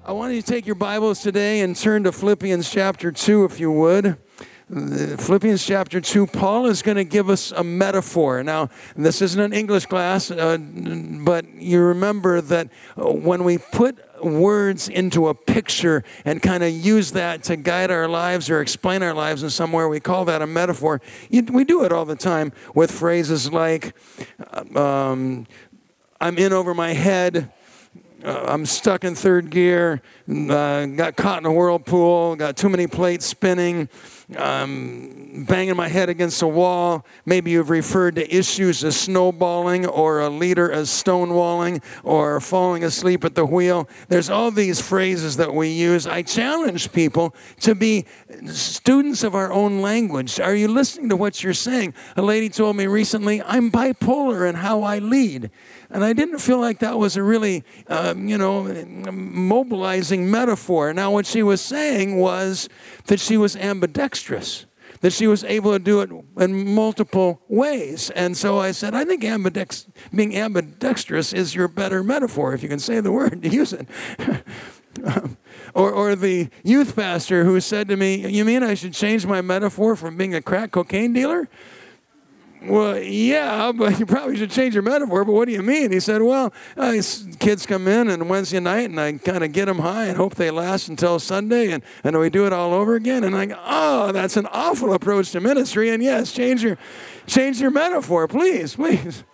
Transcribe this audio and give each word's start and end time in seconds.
I 0.07 0.12
want 0.12 0.32
you 0.32 0.40
to 0.40 0.52
take 0.52 0.64
your 0.64 0.75
Bibles 0.75 1.20
today 1.20 1.61
and 1.61 1.77
turn 1.77 2.04
to 2.04 2.12
Philippians 2.12 2.70
chapter 2.70 3.12
2, 3.12 3.45
if 3.45 3.61
you 3.61 3.70
would. 3.70 4.16
Philippians 4.69 5.64
chapter 5.64 5.98
2, 5.98 6.27
Paul 6.27 6.66
is 6.66 6.82
going 6.82 6.98
to 6.98 7.05
give 7.05 7.30
us 7.30 7.53
a 7.53 7.64
metaphor. 7.64 8.43
Now, 8.43 8.68
this 8.95 9.23
isn't 9.23 9.41
an 9.41 9.55
English 9.55 9.87
class, 9.87 10.30
uh, 10.30 10.59
but 10.59 11.46
you 11.55 11.80
remember 11.80 12.43
that 12.43 12.68
when 12.95 13.45
we 13.45 13.57
put 13.57 13.96
words 14.23 14.90
into 14.90 15.29
a 15.29 15.35
picture 15.35 16.04
and 16.26 16.43
kind 16.43 16.62
of 16.62 16.71
use 16.71 17.12
that 17.12 17.45
to 17.45 17.57
guide 17.57 17.90
our 17.90 18.09
lives 18.09 18.50
or 18.50 18.61
explain 18.61 19.03
our 19.03 19.14
lives 19.14 19.43
in 19.43 19.49
somewhere, 19.49 19.89
we 19.89 20.00
call 20.00 20.26
that 20.26 20.43
a 20.43 20.46
metaphor. 20.46 21.00
we 21.31 21.64
do 21.64 21.85
it 21.85 21.93
all 21.93 22.04
the 22.04 22.17
time 22.17 22.53
with 22.75 22.90
phrases 22.90 23.50
like, 23.50 23.95
um, 24.76 25.46
I'm 26.21 26.37
in 26.37 26.53
over 26.53 26.75
my 26.75 26.93
head 26.93 27.50
uh, 28.25 28.46
I'm 28.48 28.67
stuck 28.67 29.04
in 29.04 29.14
third 29.14 29.48
gear, 29.48 30.03
uh, 30.29 30.87
got 30.87 31.14
caught 31.17 31.39
in 31.39 31.46
a 31.46 31.53
whirlpool, 31.53 32.34
got 32.34 32.56
too 32.56 32.69
many 32.69 32.89
plates 32.89 33.25
spinning, 33.25 33.89
um, 34.37 35.45
banging 35.48 35.77
my 35.77 35.89
head 35.89 36.09
against 36.09 36.42
a 36.42 36.47
wall. 36.47 37.06
Maybe 37.25 37.53
you've 37.53 37.70
referred 37.70 38.17
to 38.17 38.34
issues 38.34 38.84
as 38.84 38.97
snowballing 38.97 39.87
or 39.87 40.20
a 40.20 40.28
leader 40.28 40.70
as 40.70 40.89
stonewalling 40.89 41.83
or 42.03 42.41
falling 42.41 42.84
asleep 42.84 43.25
at 43.25 43.34
the 43.34 43.47
wheel. 43.47 43.89
There's 44.09 44.28
all 44.31 44.51
these 44.51 44.81
phrases 44.81 45.37
that 45.37 45.55
we 45.55 45.69
use. 45.69 46.07
I 46.07 46.23
challenge 46.23 46.93
people 46.93 47.35
to 47.61 47.75
be 47.75 48.07
students 48.47 49.23
of 49.23 49.35
our 49.35 49.53
own 49.53 49.81
language. 49.81 50.41
Are 50.41 50.55
you 50.55 50.69
listening 50.69 51.09
to 51.09 51.17
what 51.17 51.42
you're 51.42 51.55
saying? 51.55 51.95
A 52.17 52.23
lady 52.23 52.48
told 52.48 52.77
me 52.77 52.87
recently, 52.87 53.42
I'm 53.42 53.70
bipolar 53.70 54.48
in 54.48 54.57
how 54.57 54.83
I 54.83 54.98
lead. 54.98 55.51
And 55.91 56.05
I 56.05 56.13
didn't 56.13 56.39
feel 56.41 56.59
like 56.59 56.81
that 56.81 56.98
was 56.98 57.17
a 57.17 57.23
really, 57.23 57.65
um, 57.87 58.29
you 58.29 58.37
know, 58.37 58.65
mobilizing 59.11 60.31
metaphor. 60.31 60.92
Now, 60.92 61.11
what 61.11 61.25
she 61.25 61.42
was 61.42 61.63
saying 61.63 62.19
was 62.19 62.69
that 63.07 63.19
she 63.19 63.39
was 63.39 63.57
ambidextrous, 63.57 64.17
that 65.00 65.12
she 65.12 65.27
was 65.27 65.44
able 65.44 65.72
to 65.72 65.78
do 65.78 66.00
it 66.00 66.11
in 66.42 66.74
multiple 66.74 67.41
ways. 67.48 68.11
And 68.11 68.36
so 68.36 68.58
I 68.58 68.72
said, 68.72 68.94
I 68.94 69.05
think 69.05 69.22
ambidex- 69.22 69.86
being 70.14 70.36
ambidextrous 70.36 71.33
is 71.33 71.55
your 71.55 71.69
better 71.69 72.02
metaphor, 72.02 72.55
if 72.55 72.62
you 72.62 72.69
can 72.69 72.78
say 72.78 73.00
the 73.00 73.12
word, 73.12 73.42
to 73.42 73.48
use 73.48 73.72
it. 73.72 73.86
Um, 75.05 75.36
or, 75.74 75.92
or 75.92 76.16
the 76.16 76.48
youth 76.64 76.96
pastor 76.96 77.44
who 77.44 77.61
said 77.61 77.86
to 77.86 77.96
me, 77.96 78.27
You 78.28 78.44
mean 78.44 78.64
I 78.64 78.74
should 78.74 78.94
change 78.94 79.27
my 79.27 79.41
metaphor 79.41 79.94
from 79.94 80.16
being 80.16 80.34
a 80.34 80.42
crack 80.42 80.72
cocaine 80.72 81.12
dealer? 81.12 81.48
Well, 82.61 82.98
yeah, 82.98 83.70
but 83.73 83.98
you 84.01 84.06
probably 84.06 84.37
should 84.37 84.51
change 84.51 84.75
your 84.75 84.83
metaphor. 84.83 85.25
But 85.25 85.33
what 85.33 85.47
do 85.47 85.53
you 85.53 85.62
mean? 85.62 85.92
He 85.92 86.01
said, 86.01 86.23
Well, 86.23 86.53
uh, 86.77 87.01
kids 87.39 87.67
come 87.67 87.87
in 87.87 88.11
on 88.11 88.27
Wednesday 88.28 88.59
night 88.59 88.91
and 88.91 89.01
I 89.01 89.12
kind 89.12 89.45
of 89.45 89.53
get 89.53 89.67
them 89.67 89.78
high 89.78 90.06
and 90.06 90.17
hope 90.17 90.34
they 90.34 90.51
last 90.51 90.89
until 90.89 91.19
Sunday 91.19 91.70
and, 91.70 91.83
and 92.03 92.19
we 92.19 92.31
do 92.31 92.47
it 92.47 92.53
all 92.53 92.75
over 92.75 92.97
again. 92.97 93.23
And 93.23 93.36
I 93.36 93.47
go, 93.47 93.61
Oh, 93.64 94.12
that's 94.12 94.36
an 94.36 94.47
awful 94.47 94.92
approach 94.92 95.31
to 95.33 95.41
ministry. 95.41 95.91
And 95.91 96.03
yes, 96.03 96.33
change 96.33 96.62
your, 96.62 96.79
change 97.27 97.61
your 97.61 97.70
metaphor, 97.70 98.27
please, 98.27 98.75
please. 98.75 99.25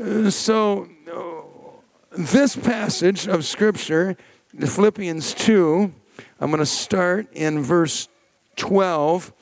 Uh, 0.00 0.28
so, 0.28 0.88
this 2.10 2.56
passage 2.56 3.28
of 3.28 3.44
Scripture, 3.44 4.16
Philippians 4.58 5.34
2, 5.34 5.92
I'm 6.40 6.50
going 6.50 6.58
to 6.58 6.66
start 6.66 7.28
in 7.32 7.62
verse 7.62 8.08
12, 8.56 9.32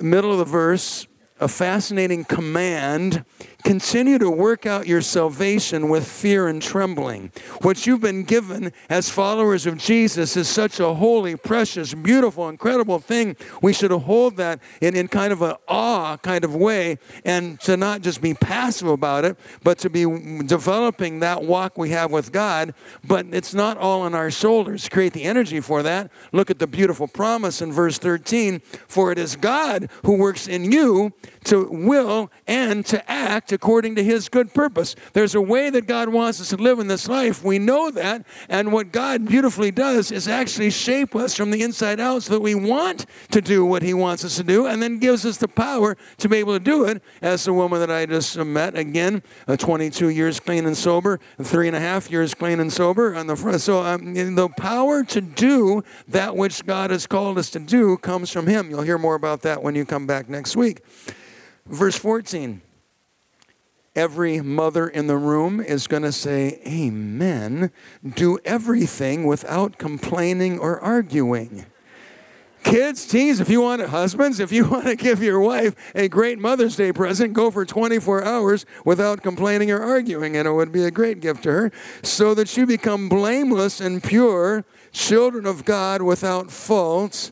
middle 0.00 0.32
of 0.32 0.38
the 0.38 0.44
verse 0.44 1.06
a 1.38 1.48
fascinating 1.48 2.24
command 2.24 3.24
Continue 3.64 4.18
to 4.18 4.30
work 4.30 4.64
out 4.66 4.86
your 4.86 5.00
salvation 5.00 5.88
with 5.88 6.06
fear 6.06 6.46
and 6.46 6.62
trembling. 6.62 7.32
What 7.62 7.86
you've 7.86 8.00
been 8.00 8.22
given 8.22 8.72
as 8.88 9.08
followers 9.08 9.66
of 9.66 9.78
Jesus 9.78 10.36
is 10.36 10.48
such 10.48 10.78
a 10.78 10.94
holy, 10.94 11.36
precious, 11.36 11.92
beautiful, 11.92 12.48
incredible 12.48 12.98
thing. 13.00 13.34
We 13.62 13.72
should 13.72 13.90
hold 13.90 14.36
that 14.36 14.60
in, 14.80 14.94
in 14.94 15.08
kind 15.08 15.32
of 15.32 15.42
an 15.42 15.56
awe 15.66 16.16
kind 16.18 16.44
of 16.44 16.54
way 16.54 16.98
and 17.24 17.58
to 17.60 17.76
not 17.76 18.02
just 18.02 18.20
be 18.20 18.34
passive 18.34 18.88
about 18.88 19.24
it, 19.24 19.36
but 19.64 19.78
to 19.78 19.90
be 19.90 20.04
developing 20.44 21.20
that 21.20 21.42
walk 21.42 21.76
we 21.76 21.90
have 21.90 22.12
with 22.12 22.32
God. 22.32 22.74
But 23.02 23.26
it's 23.32 23.54
not 23.54 23.78
all 23.78 24.02
on 24.02 24.14
our 24.14 24.30
shoulders. 24.30 24.88
Create 24.88 25.12
the 25.12 25.24
energy 25.24 25.60
for 25.60 25.82
that. 25.82 26.10
Look 26.30 26.50
at 26.50 26.58
the 26.58 26.66
beautiful 26.66 27.08
promise 27.08 27.60
in 27.60 27.72
verse 27.72 27.98
13 27.98 28.60
For 28.86 29.10
it 29.10 29.18
is 29.18 29.34
God 29.34 29.90
who 30.04 30.16
works 30.16 30.46
in 30.46 30.70
you 30.70 31.12
to 31.44 31.68
will 31.70 32.30
and 32.46 32.84
to 32.86 33.10
act 33.10 33.52
according 33.56 33.94
to 33.96 34.04
his 34.04 34.28
good 34.28 34.52
purpose. 34.52 34.94
There's 35.14 35.34
a 35.34 35.40
way 35.40 35.70
that 35.70 35.86
God 35.86 36.10
wants 36.10 36.40
us 36.42 36.50
to 36.50 36.56
live 36.56 36.78
in 36.78 36.88
this 36.88 37.08
life. 37.08 37.42
We 37.42 37.58
know 37.58 37.90
that. 37.90 38.26
And 38.50 38.70
what 38.70 38.92
God 38.92 39.26
beautifully 39.26 39.70
does 39.70 40.12
is 40.12 40.28
actually 40.28 40.70
shape 40.70 41.16
us 41.16 41.34
from 41.34 41.50
the 41.50 41.62
inside 41.62 41.98
out 41.98 42.22
so 42.24 42.34
that 42.34 42.40
we 42.40 42.54
want 42.54 43.06
to 43.30 43.40
do 43.40 43.64
what 43.64 43.82
he 43.82 43.94
wants 43.94 44.26
us 44.26 44.36
to 44.36 44.44
do 44.44 44.66
and 44.66 44.82
then 44.82 44.98
gives 44.98 45.24
us 45.24 45.38
the 45.38 45.48
power 45.48 45.96
to 46.18 46.28
be 46.28 46.36
able 46.36 46.52
to 46.52 46.60
do 46.60 46.84
it. 46.84 47.02
As 47.22 47.44
the 47.46 47.54
woman 47.54 47.80
that 47.80 47.90
I 47.90 48.04
just 48.04 48.36
met, 48.36 48.76
again, 48.76 49.22
uh, 49.48 49.56
22 49.56 50.10
years 50.10 50.38
clean 50.38 50.66
and 50.66 50.76
sober, 50.76 51.18
three 51.42 51.66
and 51.66 51.76
a 51.76 51.80
half 51.80 52.10
years 52.10 52.34
clean 52.34 52.60
and 52.60 52.70
sober 52.70 53.14
on 53.14 53.26
the 53.26 53.36
front. 53.36 53.62
So 53.62 53.82
um, 53.82 54.12
the 54.12 54.48
power 54.50 55.02
to 55.04 55.20
do 55.22 55.82
that 56.08 56.36
which 56.36 56.66
God 56.66 56.90
has 56.90 57.06
called 57.06 57.38
us 57.38 57.48
to 57.50 57.58
do 57.58 57.96
comes 57.96 58.30
from 58.30 58.46
him. 58.46 58.68
You'll 58.68 58.82
hear 58.82 58.98
more 58.98 59.14
about 59.14 59.40
that 59.42 59.62
when 59.62 59.74
you 59.74 59.86
come 59.86 60.06
back 60.06 60.28
next 60.28 60.56
week. 60.56 60.82
Verse 61.66 61.96
14 61.96 62.60
every 63.96 64.40
mother 64.40 64.86
in 64.86 65.06
the 65.06 65.16
room 65.16 65.60
is 65.60 65.86
going 65.86 66.02
to 66.04 66.12
say, 66.12 66.60
Amen. 66.66 67.70
Do 68.06 68.38
everything 68.44 69.24
without 69.24 69.78
complaining 69.78 70.58
or 70.58 70.78
arguing. 70.78 71.66
Kids, 72.62 73.06
teens, 73.06 73.38
if 73.38 73.48
you 73.48 73.60
want 73.60 73.80
it, 73.80 73.90
husbands, 73.90 74.40
if 74.40 74.50
you 74.50 74.64
want 74.68 74.86
to 74.86 74.96
give 74.96 75.22
your 75.22 75.40
wife 75.40 75.74
a 75.94 76.08
great 76.08 76.38
Mother's 76.38 76.74
Day 76.74 76.92
present, 76.92 77.32
go 77.32 77.50
for 77.50 77.64
24 77.64 78.24
hours 78.24 78.66
without 78.84 79.22
complaining 79.22 79.70
or 79.70 79.80
arguing, 79.80 80.36
and 80.36 80.48
it 80.48 80.52
would 80.52 80.72
be 80.72 80.82
a 80.82 80.90
great 80.90 81.20
gift 81.20 81.44
to 81.44 81.52
her, 81.52 81.72
so 82.02 82.34
that 82.34 82.56
you 82.56 82.66
become 82.66 83.08
blameless 83.08 83.80
and 83.80 84.02
pure, 84.02 84.64
children 84.90 85.46
of 85.46 85.64
God 85.64 86.02
without 86.02 86.50
fault, 86.50 87.30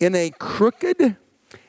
in 0.00 0.14
a 0.14 0.30
crooked 0.38 1.16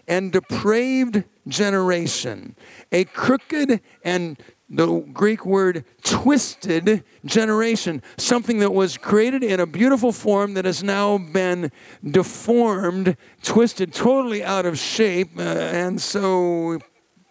and 0.07 0.31
depraved 0.33 1.23
generation. 1.47 2.55
A 2.91 3.05
crooked 3.05 3.81
and 4.03 4.37
the 4.67 4.99
Greek 5.13 5.45
word 5.45 5.85
twisted 6.03 7.03
generation, 7.23 8.01
something 8.17 8.59
that 8.59 8.73
was 8.73 8.97
created 8.97 9.43
in 9.43 9.59
a 9.59 9.67
beautiful 9.67 10.11
form 10.11 10.55
that 10.55 10.65
has 10.65 10.83
now 10.83 11.17
been 11.17 11.71
deformed, 12.03 13.15
twisted 13.43 13.93
totally 13.93 14.43
out 14.43 14.65
of 14.65 14.79
shape. 14.79 15.37
Uh, 15.37 15.41
and 15.41 16.01
so 16.01 16.79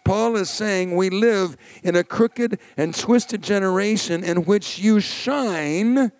Paul 0.05 0.37
is 0.37 0.49
saying 0.49 0.95
we 0.95 1.09
live 1.09 1.57
in 1.83 1.95
a 1.95 2.03
crooked 2.03 2.59
and 2.77 2.95
twisted 2.95 3.41
generation 3.41 4.23
in 4.23 4.45
which 4.45 4.79
you 4.79 4.99
shine 5.01 6.11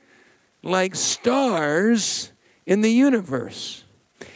like 0.63 0.95
stars 0.95 2.34
in 2.66 2.81
the 2.81 2.91
universe 2.91 3.84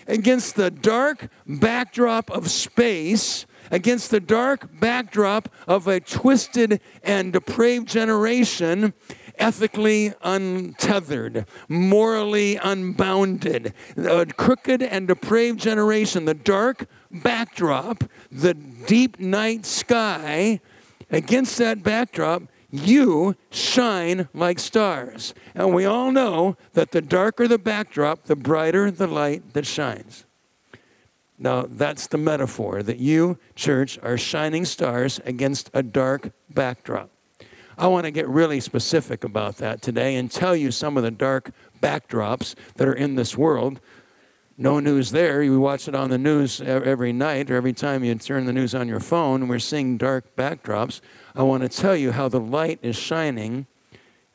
against 0.07 0.55
the 0.55 0.69
dark 0.71 1.29
backdrop 1.47 2.29
of 2.31 2.49
space, 2.49 3.45
against 3.71 4.11
the 4.11 4.19
dark 4.19 4.79
backdrop 4.79 5.49
of 5.67 5.87
a 5.87 5.99
twisted 5.99 6.81
and 7.03 7.33
depraved 7.33 7.87
generation, 7.87 8.93
ethically 9.37 10.13
untethered, 10.21 11.45
morally 11.67 12.57
unbounded, 12.57 13.73
a 13.97 14.25
crooked 14.25 14.81
and 14.81 15.07
depraved 15.07 15.59
generation, 15.59 16.25
the 16.25 16.33
dark 16.33 16.87
backdrop, 17.11 18.03
the 18.31 18.53
deep 18.53 19.19
night 19.19 19.65
sky, 19.65 20.59
against 21.09 21.57
that 21.57 21.81
backdrop, 21.83 22.43
you 22.71 23.35
shine 23.49 24.29
like 24.33 24.59
stars. 24.59 25.33
And 25.55 25.73
we 25.73 25.85
all 25.85 26.11
know 26.11 26.55
that 26.73 26.91
the 26.91 27.01
darker 27.01 27.47
the 27.47 27.57
backdrop, 27.57 28.25
the 28.25 28.35
brighter 28.35 28.91
the 28.91 29.07
light 29.07 29.53
that 29.53 29.65
shines. 29.65 30.25
Now, 31.39 31.65
that's 31.67 32.07
the 32.07 32.17
metaphor 32.17 32.83
that 32.83 32.99
you, 32.99 33.39
church, 33.55 33.97
are 34.03 34.17
shining 34.17 34.65
stars 34.65 35.19
against 35.25 35.71
a 35.73 35.81
dark 35.81 36.31
backdrop. 36.49 37.09
I 37.77 37.87
want 37.87 38.05
to 38.05 38.11
get 38.11 38.27
really 38.27 38.59
specific 38.59 39.23
about 39.23 39.57
that 39.57 39.81
today 39.81 40.15
and 40.15 40.29
tell 40.29 40.55
you 40.55 40.69
some 40.69 40.97
of 40.97 41.03
the 41.03 41.11
dark 41.11 41.51
backdrops 41.81 42.55
that 42.75 42.87
are 42.87 42.93
in 42.93 43.15
this 43.15 43.37
world 43.37 43.79
no 44.59 44.81
news 44.81 45.11
there. 45.11 45.41
You 45.41 45.57
watch 45.61 45.87
it 45.87 45.95
on 45.95 46.09
the 46.09 46.17
news 46.17 46.59
every 46.59 47.13
night 47.13 47.49
or 47.49 47.55
every 47.55 47.71
time 47.71 48.03
you 48.03 48.13
turn 48.15 48.45
the 48.45 48.51
news 48.51 48.75
on 48.75 48.89
your 48.89 48.99
phone. 48.99 49.47
We're 49.47 49.57
seeing 49.57 49.97
dark 49.97 50.35
backdrops. 50.35 50.99
I 51.33 51.43
want 51.43 51.63
to 51.63 51.69
tell 51.69 51.95
you 51.95 52.11
how 52.11 52.27
the 52.27 52.41
light 52.41 52.77
is 52.81 52.97
shining 52.97 53.67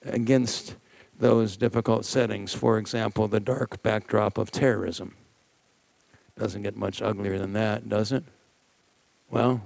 against 0.02 0.76
those 1.16 1.58
difficult 1.58 2.06
settings. 2.06 2.54
For 2.54 2.78
example, 2.78 3.28
the 3.28 3.38
dark 3.38 3.82
backdrop 3.82 4.38
of 4.38 4.50
terrorism. 4.50 5.14
Doesn't 6.38 6.62
get 6.62 6.76
much 6.76 7.00
uglier 7.00 7.38
than 7.38 7.52
that, 7.52 7.88
does 7.88 8.10
it? 8.10 8.25
Well, 9.31 9.62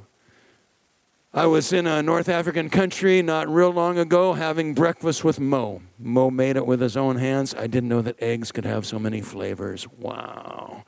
I 1.33 1.47
was 1.47 1.73
in 1.73 1.87
a 1.87 2.03
North 2.03 2.29
African 2.29 2.71
country 2.71 3.23
not 3.23 3.49
real 3.49 3.71
long 3.71 3.99
ago 3.99 4.33
having 4.33 4.75
breakfast 4.75 5.25
with 5.25 5.39
Mo. 5.39 5.83
Mo 5.99 6.31
made 6.31 6.57
it 6.57 6.67
with 6.67 6.81
his 6.81 6.97
own 6.97 7.17
hands. 7.17 7.55
I 7.55 7.67
didn't 7.67 7.89
know 7.89 8.03
that 8.03 8.21
eggs 8.23 8.51
could 8.51 8.65
have 8.65 8.87
so 8.87 8.99
many 8.99 9.21
flavors. 9.21 9.87
Wow. 9.99 10.85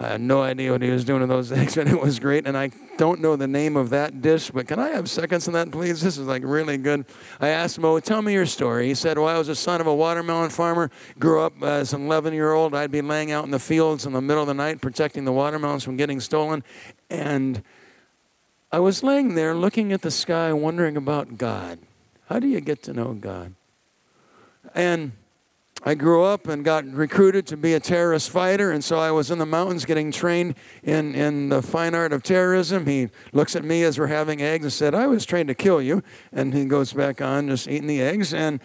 I 0.00 0.06
had 0.06 0.20
no 0.20 0.42
idea 0.42 0.70
what 0.70 0.80
he 0.80 0.90
was 0.90 1.04
doing 1.04 1.20
with 1.20 1.28
those 1.28 1.50
eggs, 1.52 1.74
but 1.74 1.88
it 1.88 2.00
was 2.00 2.20
great. 2.20 2.46
And 2.46 2.56
I 2.56 2.70
don't 2.98 3.20
know 3.20 3.34
the 3.34 3.48
name 3.48 3.76
of 3.76 3.90
that 3.90 4.22
dish, 4.22 4.50
but 4.50 4.68
can 4.68 4.78
I 4.78 4.90
have 4.90 5.10
seconds 5.10 5.48
on 5.48 5.54
that, 5.54 5.72
please? 5.72 6.00
This 6.00 6.16
is 6.16 6.26
like 6.26 6.42
really 6.44 6.76
good. 6.76 7.04
I 7.40 7.48
asked 7.48 7.80
Mo, 7.80 7.96
oh, 7.96 8.00
tell 8.00 8.22
me 8.22 8.32
your 8.32 8.46
story. 8.46 8.86
He 8.86 8.94
said, 8.94 9.18
Well, 9.18 9.26
I 9.26 9.36
was 9.36 9.48
a 9.48 9.56
son 9.56 9.80
of 9.80 9.88
a 9.88 9.94
watermelon 9.94 10.50
farmer, 10.50 10.90
grew 11.18 11.40
up 11.40 11.60
as 11.62 11.92
an 11.92 12.06
11 12.06 12.32
year 12.32 12.52
old. 12.52 12.74
I'd 12.74 12.92
be 12.92 13.02
laying 13.02 13.32
out 13.32 13.44
in 13.44 13.50
the 13.50 13.58
fields 13.58 14.06
in 14.06 14.12
the 14.12 14.20
middle 14.20 14.42
of 14.42 14.48
the 14.48 14.54
night 14.54 14.80
protecting 14.80 15.24
the 15.24 15.32
watermelons 15.32 15.82
from 15.82 15.96
getting 15.96 16.20
stolen. 16.20 16.62
And 17.10 17.64
I 18.70 18.78
was 18.78 19.02
laying 19.02 19.34
there 19.34 19.54
looking 19.54 19.92
at 19.92 20.02
the 20.02 20.10
sky, 20.12 20.52
wondering 20.52 20.96
about 20.96 21.38
God. 21.38 21.80
How 22.26 22.38
do 22.38 22.46
you 22.46 22.60
get 22.60 22.82
to 22.84 22.92
know 22.92 23.14
God? 23.14 23.54
And 24.74 25.12
I 25.84 25.94
grew 25.94 26.24
up 26.24 26.48
and 26.48 26.64
got 26.64 26.84
recruited 26.86 27.46
to 27.46 27.56
be 27.56 27.74
a 27.74 27.80
terrorist 27.80 28.30
fighter, 28.30 28.72
and 28.72 28.82
so 28.82 28.98
I 28.98 29.10
was 29.12 29.30
in 29.30 29.38
the 29.38 29.46
mountains 29.46 29.84
getting 29.84 30.10
trained 30.10 30.56
in, 30.82 31.14
in 31.14 31.50
the 31.50 31.62
fine 31.62 31.94
art 31.94 32.12
of 32.12 32.22
terrorism. 32.22 32.86
He 32.86 33.08
looks 33.32 33.54
at 33.54 33.64
me 33.64 33.84
as 33.84 33.98
we're 33.98 34.08
having 34.08 34.42
eggs 34.42 34.64
and 34.64 34.72
said, 34.72 34.94
I 34.94 35.06
was 35.06 35.24
trained 35.24 35.48
to 35.48 35.54
kill 35.54 35.80
you. 35.80 36.02
And 36.32 36.52
he 36.52 36.64
goes 36.64 36.92
back 36.92 37.20
on 37.20 37.48
just 37.48 37.68
eating 37.68 37.86
the 37.86 38.02
eggs. 38.02 38.34
And 38.34 38.60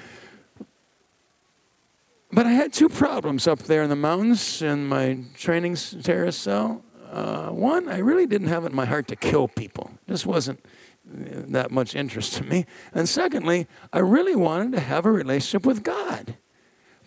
but 2.32 2.48
I 2.48 2.52
had 2.52 2.74
two 2.74 2.90
problems 2.90 3.48
up 3.48 3.60
there 3.60 3.84
in 3.84 3.92
the 3.92 3.96
mountains 3.96 4.64
in 4.64 4.88
my 4.88 5.20
training 5.38 5.76
terrorist 5.76 6.42
cell. 6.42 6.84
Uh, 7.12 7.50
one, 7.50 7.88
I 7.88 8.00
really 8.00 8.26
didn't 8.26 8.48
have 8.48 8.64
it 8.64 8.72
in 8.72 8.76
my 8.76 8.86
heart 8.86 9.08
to 9.10 9.16
kill 9.16 9.48
people. 9.48 9.92
This 10.08 10.26
wasn't 10.26 10.60
uh, 11.08 11.44
that 11.50 11.70
much 11.70 11.96
interest 11.96 12.34
to 12.34 12.44
me. 12.44 12.66
And 12.92 13.08
secondly, 13.08 13.68
I 13.94 14.00
really 14.00 14.36
wanted 14.36 14.72
to 14.72 14.80
have 14.80 15.06
a 15.06 15.12
relationship 15.12 15.64
with 15.64 15.84
God. 15.84 16.36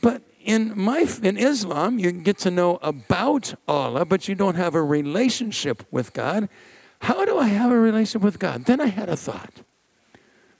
But 0.00 0.22
in 0.44 0.72
my 0.78 1.06
in 1.22 1.36
Islam, 1.36 1.98
you 1.98 2.12
get 2.12 2.38
to 2.38 2.50
know 2.50 2.78
about 2.82 3.54
Allah, 3.66 4.04
but 4.04 4.28
you 4.28 4.34
don't 4.34 4.54
have 4.54 4.74
a 4.74 4.82
relationship 4.82 5.84
with 5.90 6.12
God. 6.12 6.48
How 7.00 7.24
do 7.24 7.38
I 7.38 7.48
have 7.48 7.70
a 7.70 7.78
relationship 7.78 8.22
with 8.22 8.38
God? 8.38 8.64
Then 8.64 8.80
I 8.80 8.86
had 8.86 9.08
a 9.08 9.16
thought. 9.16 9.62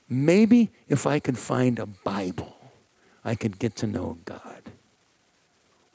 Maybe 0.08 0.70
if 0.88 1.06
I 1.06 1.18
could 1.18 1.38
find 1.38 1.78
a 1.78 1.86
Bible, 1.86 2.56
I 3.24 3.34
could 3.34 3.58
get 3.58 3.74
to 3.76 3.86
know 3.86 4.18
God. 4.24 4.62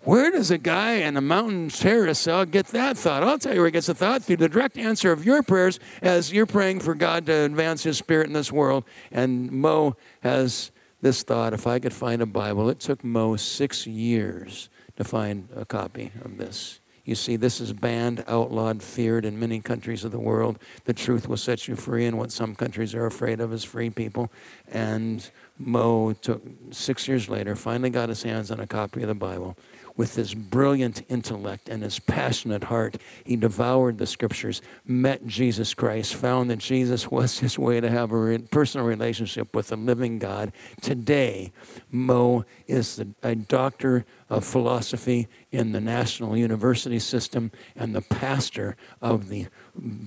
Where 0.03 0.31
does 0.31 0.49
a 0.49 0.57
guy 0.57 0.93
in 0.93 1.15
a 1.15 1.21
mountain 1.21 1.69
terrace 1.69 2.19
cell 2.19 2.43
get 2.45 2.67
that 2.67 2.97
thought? 2.97 3.21
I'll 3.23 3.37
tell 3.37 3.53
you 3.53 3.59
where 3.59 3.67
he 3.67 3.71
gets 3.71 3.85
the 3.85 3.93
thought 3.93 4.23
through 4.23 4.37
the 4.37 4.49
direct 4.49 4.75
answer 4.75 5.11
of 5.11 5.23
your 5.25 5.43
prayers 5.43 5.79
as 6.01 6.33
you're 6.33 6.47
praying 6.47 6.79
for 6.79 6.95
God 6.95 7.27
to 7.27 7.33
advance 7.33 7.83
His 7.83 7.99
Spirit 7.99 8.25
in 8.25 8.33
this 8.33 8.51
world. 8.51 8.83
And 9.11 9.51
Mo 9.51 9.95
has 10.21 10.71
this 11.01 11.23
thought 11.23 11.53
if 11.53 11.67
I 11.67 11.79
could 11.79 11.93
find 11.93 12.21
a 12.21 12.25
Bible. 12.25 12.69
It 12.69 12.79
took 12.79 13.03
Mo 13.03 13.35
six 13.35 13.85
years 13.85 14.69
to 14.97 15.03
find 15.03 15.47
a 15.55 15.65
copy 15.65 16.11
of 16.23 16.37
this. 16.37 16.79
You 17.03 17.15
see, 17.15 17.35
this 17.35 17.59
is 17.59 17.73
banned, 17.73 18.23
outlawed, 18.27 18.83
feared 18.83 19.25
in 19.25 19.39
many 19.39 19.59
countries 19.59 20.03
of 20.03 20.11
the 20.11 20.19
world. 20.19 20.59
The 20.85 20.93
truth 20.93 21.27
will 21.27 21.37
set 21.37 21.67
you 21.67 21.75
free, 21.75 22.05
and 22.05 22.17
what 22.17 22.31
some 22.31 22.53
countries 22.53 22.93
are 22.93 23.07
afraid 23.07 23.39
of 23.39 23.51
is 23.51 23.63
free 23.63 23.89
people. 23.89 24.31
And 24.71 25.27
Mo 25.57 26.13
took 26.13 26.43
six 26.69 27.07
years 27.07 27.27
later, 27.27 27.55
finally 27.55 27.89
got 27.89 28.09
his 28.09 28.21
hands 28.21 28.51
on 28.51 28.59
a 28.59 28.67
copy 28.67 29.01
of 29.01 29.07
the 29.07 29.15
Bible 29.15 29.57
with 29.95 30.15
his 30.15 30.33
brilliant 30.33 31.03
intellect 31.09 31.69
and 31.69 31.83
his 31.83 31.99
passionate 31.99 32.65
heart, 32.65 32.97
he 33.25 33.35
devoured 33.35 33.97
the 33.97 34.07
scriptures, 34.07 34.61
met 34.85 35.25
Jesus 35.25 35.73
Christ, 35.73 36.15
found 36.15 36.49
that 36.49 36.59
Jesus 36.59 37.09
was 37.09 37.39
his 37.39 37.57
way 37.59 37.79
to 37.79 37.89
have 37.89 38.11
a 38.11 38.39
personal 38.51 38.85
relationship 38.85 39.55
with 39.55 39.67
the 39.67 39.75
living 39.75 40.19
God. 40.19 40.51
Today, 40.81 41.51
Mo 41.91 42.45
is 42.67 42.95
the, 42.95 43.07
a 43.23 43.35
doctor 43.35 44.05
of 44.29 44.45
philosophy 44.45 45.27
in 45.51 45.73
the 45.73 45.81
National 45.81 46.37
University 46.37 46.99
System 46.99 47.51
and 47.75 47.93
the 47.93 48.01
pastor 48.01 48.77
of 49.01 49.27
the 49.27 49.47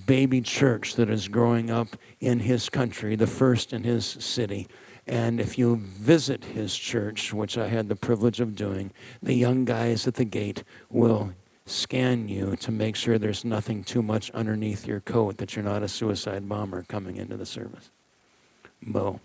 baby 0.06 0.40
church 0.40 0.96
that 0.96 1.10
is 1.10 1.28
growing 1.28 1.70
up 1.70 1.88
in 2.20 2.40
his 2.40 2.68
country, 2.68 3.16
the 3.16 3.26
first 3.26 3.72
in 3.72 3.84
his 3.84 4.06
city. 4.06 4.66
And 5.06 5.38
if 5.40 5.58
you 5.58 5.76
visit 5.76 6.44
his 6.44 6.74
church, 6.76 7.32
which 7.32 7.58
I 7.58 7.68
had 7.68 7.88
the 7.88 7.96
privilege 7.96 8.40
of 8.40 8.56
doing, 8.56 8.90
the 9.22 9.34
young 9.34 9.64
guys 9.64 10.06
at 10.06 10.14
the 10.14 10.24
gate 10.24 10.64
will 10.90 11.34
scan 11.66 12.28
you 12.28 12.56
to 12.56 12.70
make 12.70 12.96
sure 12.96 13.18
there's 13.18 13.44
nothing 13.44 13.84
too 13.84 14.02
much 14.02 14.30
underneath 14.30 14.86
your 14.86 15.00
coat, 15.00 15.38
that 15.38 15.56
you're 15.56 15.64
not 15.64 15.82
a 15.82 15.88
suicide 15.88 16.48
bomber 16.48 16.82
coming 16.88 17.16
into 17.16 17.36
the 17.36 17.46
service. 17.46 17.90
Mo, 18.80 19.20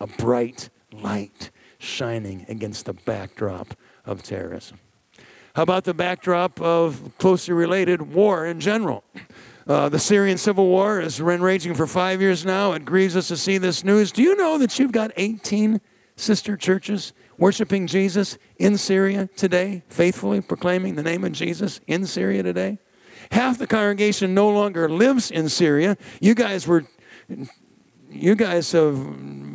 a 0.00 0.06
bright 0.06 0.68
light 0.92 1.50
shining 1.78 2.44
against 2.48 2.86
the 2.86 2.92
backdrop 2.92 3.74
of 4.04 4.22
terrorism. 4.22 4.78
How 5.54 5.62
about 5.62 5.84
the 5.84 5.94
backdrop 5.94 6.60
of 6.60 7.12
closely 7.18 7.54
related 7.54 8.02
war 8.02 8.44
in 8.44 8.58
general? 8.58 9.04
Uh, 9.68 9.88
the 9.88 10.00
Syrian 10.00 10.36
civil 10.36 10.66
war 10.66 11.00
has 11.00 11.20
been 11.20 11.40
raging 11.40 11.74
for 11.74 11.86
five 11.86 12.20
years 12.20 12.44
now. 12.44 12.72
It 12.72 12.84
grieves 12.84 13.14
us 13.14 13.28
to 13.28 13.36
see 13.36 13.58
this 13.58 13.84
news. 13.84 14.10
Do 14.10 14.20
you 14.20 14.34
know 14.34 14.58
that 14.58 14.80
you've 14.80 14.90
got 14.90 15.12
18 15.16 15.80
sister 16.16 16.56
churches 16.56 17.12
worshiping 17.38 17.86
Jesus 17.86 18.36
in 18.58 18.76
Syria 18.76 19.28
today, 19.36 19.84
faithfully 19.88 20.40
proclaiming 20.40 20.96
the 20.96 21.04
name 21.04 21.22
of 21.22 21.30
Jesus 21.30 21.80
in 21.86 22.04
Syria 22.04 22.42
today? 22.42 22.78
Half 23.30 23.58
the 23.58 23.68
congregation 23.68 24.34
no 24.34 24.50
longer 24.50 24.88
lives 24.88 25.30
in 25.30 25.48
Syria. 25.48 25.96
You 26.20 26.34
guys 26.34 26.66
were 26.66 26.84
you 28.10 28.34
guys 28.34 28.72
have 28.72 28.98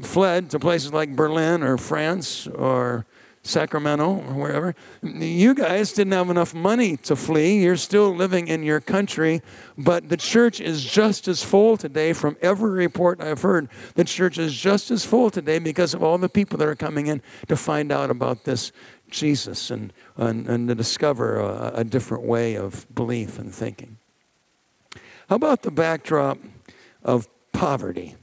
fled 0.03 0.49
to 0.51 0.59
places 0.59 0.93
like 0.93 1.13
Berlin 1.15 1.61
or 1.61 1.77
France 1.77 2.47
or 2.47 3.05
Sacramento 3.43 4.05
or 4.27 4.33
wherever. 4.33 4.75
You 5.01 5.53
guys 5.53 5.93
didn't 5.93 6.13
have 6.13 6.29
enough 6.29 6.53
money 6.53 6.97
to 6.97 7.15
flee. 7.15 7.63
You're 7.63 7.77
still 7.77 8.13
living 8.13 8.47
in 8.47 8.63
your 8.63 8.81
country, 8.81 9.41
but 9.77 10.09
the 10.09 10.17
church 10.17 10.59
is 10.59 10.83
just 10.83 11.27
as 11.27 11.43
full 11.43 11.77
today. 11.77 12.13
From 12.13 12.37
every 12.41 12.71
report 12.71 13.21
I've 13.21 13.41
heard, 13.41 13.69
the 13.95 14.03
church 14.03 14.37
is 14.37 14.53
just 14.53 14.91
as 14.91 15.05
full 15.05 15.29
today 15.29 15.59
because 15.59 15.93
of 15.93 16.03
all 16.03 16.17
the 16.17 16.29
people 16.29 16.57
that 16.57 16.67
are 16.67 16.75
coming 16.75 17.07
in 17.07 17.21
to 17.47 17.55
find 17.55 17.91
out 17.91 18.11
about 18.11 18.43
this 18.43 18.71
Jesus 19.09 19.71
and, 19.71 19.91
and, 20.17 20.47
and 20.47 20.67
to 20.67 20.75
discover 20.75 21.39
a, 21.39 21.71
a 21.75 21.83
different 21.83 22.23
way 22.23 22.55
of 22.55 22.85
belief 22.93 23.39
and 23.39 23.53
thinking. 23.53 23.97
How 25.29 25.35
about 25.35 25.61
the 25.61 25.71
backdrop 25.71 26.37
of 27.03 27.27
poverty? 27.51 28.15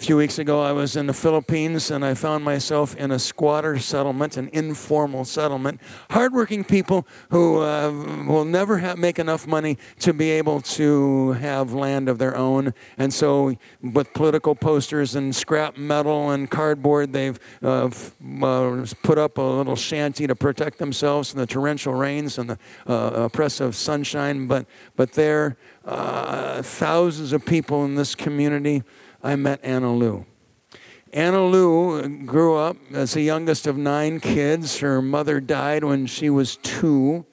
A 0.00 0.04
few 0.04 0.16
weeks 0.16 0.38
ago, 0.38 0.62
I 0.62 0.70
was 0.70 0.94
in 0.94 1.08
the 1.08 1.12
Philippines 1.12 1.90
and 1.90 2.04
I 2.04 2.14
found 2.14 2.44
myself 2.44 2.94
in 2.94 3.10
a 3.10 3.18
squatter 3.18 3.80
settlement, 3.80 4.36
an 4.36 4.48
informal 4.52 5.24
settlement. 5.24 5.80
Hardworking 6.08 6.62
people 6.62 7.04
who 7.30 7.58
uh, 7.62 7.90
will 8.24 8.44
never 8.44 8.78
have, 8.78 8.96
make 8.96 9.18
enough 9.18 9.48
money 9.48 9.76
to 9.98 10.12
be 10.12 10.30
able 10.30 10.60
to 10.60 11.32
have 11.32 11.72
land 11.72 12.08
of 12.08 12.18
their 12.18 12.36
own. 12.36 12.74
And 12.96 13.12
so, 13.12 13.56
with 13.82 14.14
political 14.14 14.54
posters 14.54 15.16
and 15.16 15.34
scrap 15.34 15.76
metal 15.76 16.30
and 16.30 16.48
cardboard, 16.48 17.12
they've 17.12 17.38
uh, 17.60 17.90
uh, 18.40 18.86
put 19.02 19.18
up 19.18 19.36
a 19.36 19.42
little 19.42 19.74
shanty 19.74 20.28
to 20.28 20.36
protect 20.36 20.78
themselves 20.78 21.32
from 21.32 21.40
the 21.40 21.46
torrential 21.46 21.92
rains 21.92 22.38
and 22.38 22.50
the 22.50 22.58
uh, 22.86 23.24
oppressive 23.24 23.74
sunshine. 23.74 24.46
But, 24.46 24.66
but 24.94 25.14
there, 25.14 25.56
uh, 25.84 26.62
thousands 26.62 27.32
of 27.32 27.44
people 27.44 27.84
in 27.84 27.96
this 27.96 28.14
community. 28.14 28.84
I 29.28 29.36
met 29.36 29.60
Anna 29.62 29.94
Lou. 29.94 30.24
Anna 31.12 31.44
Lou 31.44 32.08
grew 32.24 32.56
up 32.56 32.78
as 32.94 33.12
the 33.12 33.20
youngest 33.20 33.66
of 33.66 33.76
nine 33.76 34.20
kids. 34.20 34.78
Her 34.78 35.02
mother 35.02 35.38
died 35.38 35.84
when 35.84 36.06
she 36.06 36.30
was 36.30 36.56
two. 36.56 37.26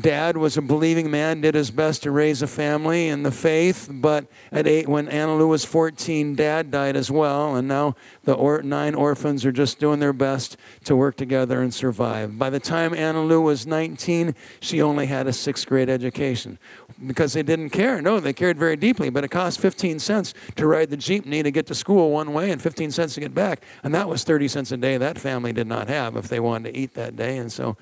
Dad 0.00 0.38
was 0.38 0.56
a 0.56 0.62
believing 0.62 1.10
man, 1.10 1.42
did 1.42 1.54
his 1.54 1.70
best 1.70 2.02
to 2.04 2.10
raise 2.10 2.40
a 2.40 2.46
family 2.46 3.08
in 3.08 3.24
the 3.24 3.30
faith, 3.30 3.88
but 3.90 4.26
at 4.50 4.66
eight, 4.66 4.88
when 4.88 5.06
Anna 5.08 5.36
Lou 5.36 5.48
was 5.48 5.66
14, 5.66 6.34
Dad 6.34 6.70
died 6.70 6.96
as 6.96 7.10
well, 7.10 7.56
and 7.56 7.68
now 7.68 7.94
the 8.24 8.32
or, 8.32 8.62
nine 8.62 8.94
orphans 8.94 9.44
are 9.44 9.52
just 9.52 9.78
doing 9.78 10.00
their 10.00 10.14
best 10.14 10.56
to 10.84 10.96
work 10.96 11.16
together 11.16 11.60
and 11.60 11.74
survive. 11.74 12.38
By 12.38 12.48
the 12.48 12.60
time 12.60 12.94
Anna 12.94 13.22
Lou 13.22 13.42
was 13.42 13.66
19, 13.66 14.34
she 14.60 14.80
only 14.80 15.06
had 15.06 15.26
a 15.26 15.32
sixth 15.34 15.66
grade 15.66 15.90
education 15.90 16.58
because 17.06 17.32
they 17.32 17.42
didn't 17.42 17.70
care. 17.70 18.02
No, 18.02 18.20
they 18.20 18.32
cared 18.32 18.58
very 18.58 18.76
deeply, 18.76 19.10
but 19.10 19.24
it 19.24 19.28
cost 19.28 19.60
15 19.60 19.98
cents 19.98 20.34
to 20.56 20.66
ride 20.66 20.90
the 20.90 20.96
jeepney 20.96 21.42
to 21.42 21.50
get 21.50 21.66
to 21.66 21.74
school 21.74 22.10
one 22.10 22.32
way 22.32 22.50
and 22.50 22.60
15 22.60 22.90
cents 22.90 23.14
to 23.14 23.20
get 23.20 23.34
back. 23.34 23.62
And 23.82 23.94
that 23.94 24.08
was 24.08 24.24
30 24.24 24.48
cents 24.48 24.72
a 24.72 24.76
day 24.76 24.96
that 24.98 25.18
family 25.18 25.52
did 25.52 25.66
not 25.66 25.88
have 25.88 26.16
if 26.16 26.28
they 26.28 26.40
wanted 26.40 26.72
to 26.72 26.78
eat 26.78 26.94
that 26.94 27.16
day. 27.16 27.38
And 27.38 27.52
so 27.52 27.76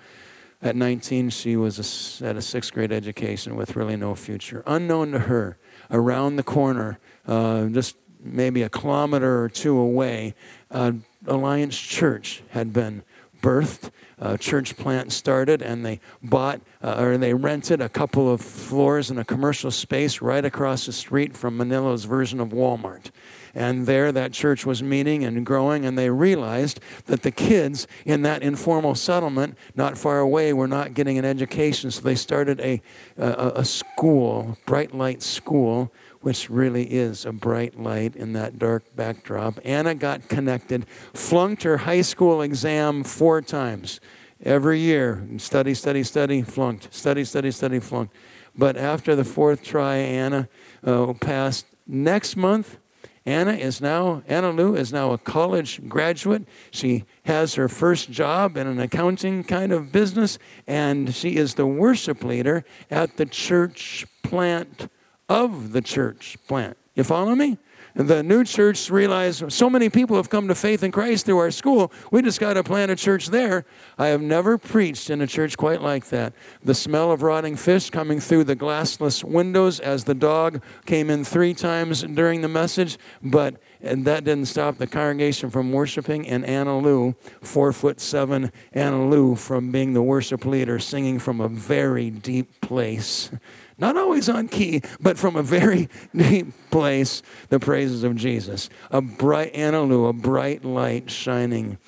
at 0.63 0.77
19, 0.77 1.31
she 1.31 1.57
was 1.57 2.21
at 2.23 2.37
a 2.37 2.43
sixth 2.43 2.73
grade 2.73 2.93
education 2.93 3.57
with 3.57 3.77
really 3.77 3.97
no 3.97 4.15
future. 4.15 4.63
Unknown 4.67 5.13
to 5.13 5.21
her, 5.21 5.59
around 5.91 6.37
the 6.37 6.43
corner, 6.43 6.99
uh, 7.27 7.67
just 7.67 7.97
maybe 8.21 8.63
a 8.63 8.69
kilometer 8.69 9.43
or 9.43 9.49
two 9.49 9.79
away, 9.79 10.35
uh, 10.71 10.93
Alliance 11.27 11.79
Church 11.79 12.43
had 12.51 12.73
been 12.73 13.03
birthed. 13.47 13.91
A 14.19 14.37
church 14.37 14.77
plant 14.77 15.13
started, 15.13 15.63
and 15.63 15.85
they 15.87 16.01
bought 16.23 16.61
uh, 16.83 16.97
or 16.99 17.17
they 17.19 17.35
rented 17.35 17.81
a 17.81 17.89
couple 17.89 18.33
of 18.33 18.41
floors 18.41 19.11
in 19.11 19.19
a 19.19 19.25
commercial 19.25 19.71
space 19.71 20.21
right 20.21 20.45
across 20.45 20.87
the 20.87 20.93
street 20.93 21.37
from 21.37 21.57
Manila's 21.57 22.07
version 22.07 22.41
of 22.41 22.49
Walmart. 22.49 23.11
And 23.55 23.87
there, 23.87 24.11
that 24.13 24.33
church 24.33 24.67
was 24.67 24.83
meeting 24.83 25.23
and 25.23 25.47
growing, 25.47 25.85
and 25.85 25.97
they 25.97 26.11
realized 26.11 26.81
that 27.07 27.23
the 27.23 27.31
kids 27.31 27.87
in 28.05 28.23
that 28.23 28.43
informal 28.43 28.95
settlement 28.95 29.57
not 29.75 29.97
far 29.97 30.19
away 30.19 30.53
were 30.53 30.69
not 30.69 30.95
getting 30.95 31.19
an 31.19 31.25
education. 31.25 31.91
So 31.91 32.01
they 32.01 32.17
started 32.17 32.61
a, 32.61 32.83
a, 33.17 33.53
a 33.57 33.65
school, 33.65 34.59
Bright 34.67 34.95
Light 34.95 35.23
School, 35.23 35.93
which 36.21 36.51
really 36.51 36.85
is 36.85 37.25
a 37.25 37.33
bright 37.33 37.79
light 37.79 38.17
in 38.17 38.33
that 38.33 38.59
dark 38.59 38.85
backdrop. 38.97 39.59
Anna 39.65 39.95
got 39.95 40.29
connected, 40.29 40.87
flunked 41.15 41.63
her 41.63 41.79
high 41.79 42.03
school 42.03 42.43
exam 42.43 43.05
four 43.05 43.41
times 43.43 44.01
every 44.43 44.81
year. 44.81 45.27
Study, 45.39 45.75
study, 45.75 46.03
study, 46.03 46.43
flunked. 46.43 46.93
Study, 46.93 47.25
study, 47.25 47.51
study, 47.51 47.81
flunked. 47.81 48.15
But 48.57 48.77
after 48.77 49.15
the 49.15 49.25
fourth 49.25 49.63
try, 49.63 49.97
Anna 49.97 50.49
uh, 50.85 51.13
passed. 51.15 51.67
Next 51.87 52.37
month, 52.37 52.79
Anna 53.27 53.53
is 53.53 53.81
now, 53.81 54.23
Anna 54.29 54.51
Lou 54.51 54.77
is 54.77 54.93
now 54.93 55.11
a 55.11 55.19
college 55.19 55.89
graduate. 55.89 56.47
She 56.71 57.05
has 57.25 57.55
her 57.55 57.69
first 57.69 58.11
job 58.11 58.57
in 58.57 58.69
an 58.69 58.79
accounting 58.79 59.43
kind 59.43 59.73
of 59.73 59.91
business, 59.91 60.39
and 60.67 61.13
she 61.15 61.37
is 61.37 61.55
the 61.55 61.67
worship 61.67 62.23
leader 62.23 62.65
at 62.89 63.17
the 63.17 63.27
church 63.27 64.07
plant 64.23 64.89
of 65.29 65.73
the 65.73 65.81
church 65.81 66.37
plant. 66.47 66.77
You 66.95 67.05
follow 67.05 67.35
me? 67.35 67.59
the 67.97 68.23
new 68.23 68.45
church 68.45 68.91
realized 68.91 69.51
so 69.51 69.71
many 69.71 69.89
people 69.89 70.17
have 70.17 70.29
come 70.29 70.49
to 70.49 70.55
faith 70.55 70.83
in 70.83 70.93
Christ 70.93 71.25
through 71.25 71.39
our 71.39 71.51
school. 71.51 71.91
We 72.11 72.21
just 72.21 72.39
got 72.39 72.55
to 72.55 72.63
plant 72.63 72.91
a 72.91 72.97
church 72.97 73.29
there. 73.29 73.65
I 73.97 74.09
have 74.09 74.21
never 74.21 74.59
preached 74.59 75.09
in 75.09 75.23
a 75.23 75.27
church 75.27 75.57
quite 75.57 75.81
like 75.81 76.09
that. 76.09 76.35
The 76.63 76.75
smell 76.75 77.11
of 77.11 77.23
rotting 77.23 77.57
fish 77.57 77.89
coming 77.89 78.21
through 78.21 78.45
the 78.45 78.57
glassless 78.57 79.25
windows 79.25 79.81
as 79.81 80.05
the 80.05 80.15
dog 80.15 80.63
came 80.85 81.09
in 81.09 81.25
three 81.25 81.55
times 81.55 82.03
during 82.03 82.43
the 82.43 82.49
message, 82.49 82.99
but 83.23 83.57
and 83.81 84.05
that 84.05 84.25
didn't 84.25 84.47
stop 84.47 84.77
the 84.77 84.87
congregation 84.87 85.49
from 85.49 85.73
worshiping 85.73 86.27
and 86.27 86.45
Anna 86.45 86.79
Lou, 86.79 87.15
four 87.41 87.73
foot 87.73 88.01
seven 88.01 88.53
Anna 88.73 89.07
Lou, 89.09 89.37
from 89.37 89.71
being 89.71 89.95
the 89.95 90.03
worship 90.03 90.45
leader, 90.45 90.79
singing 90.79 91.19
from 91.19 91.41
a 91.41 91.49
very 91.49 92.11
deep 92.11 92.61
place. 92.61 93.31
Not 93.79 93.97
always 93.97 94.29
on 94.29 94.49
key, 94.49 94.83
but 95.01 95.19
from 95.19 95.37
a 95.37 95.43
very 95.43 95.89
deep 96.17 96.71
place, 96.71 97.23
the 97.51 97.61
praises 97.61 98.05
of 98.05 98.17
Jesus. 98.17 98.71
A 98.91 99.03
bright 99.03 99.55
Anna 99.55 99.83
Lou, 99.83 100.07
a 100.07 100.13
bright 100.13 100.65
light 100.65 101.11
shining 101.11 101.79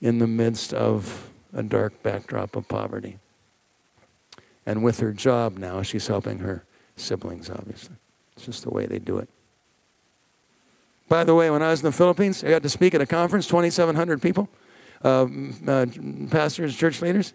in 0.00 0.18
the 0.18 0.26
midst 0.26 0.74
of 0.74 1.30
a 1.52 1.62
dark 1.62 2.02
backdrop 2.02 2.56
of 2.56 2.68
poverty. 2.68 3.18
And 4.66 4.84
with 4.84 5.00
her 5.00 5.12
job 5.12 5.56
now, 5.58 5.82
she's 5.82 6.06
helping 6.06 6.40
her 6.40 6.64
siblings, 6.96 7.48
obviously. 7.48 7.96
It's 8.36 8.44
just 8.44 8.62
the 8.62 8.70
way 8.70 8.86
they 8.86 8.98
do 8.98 9.18
it. 9.18 9.28
By 11.08 11.24
the 11.24 11.34
way, 11.34 11.50
when 11.50 11.62
I 11.62 11.70
was 11.70 11.80
in 11.80 11.86
the 11.86 11.92
Philippines, 11.92 12.44
I 12.44 12.50
got 12.50 12.62
to 12.62 12.68
speak 12.68 12.94
at 12.94 13.00
a 13.00 13.06
conference, 13.06 13.46
2,700 13.48 14.22
people, 14.22 14.48
uh, 15.02 15.26
uh, 15.66 15.86
pastors, 16.30 16.76
church 16.76 17.02
leaders. 17.02 17.32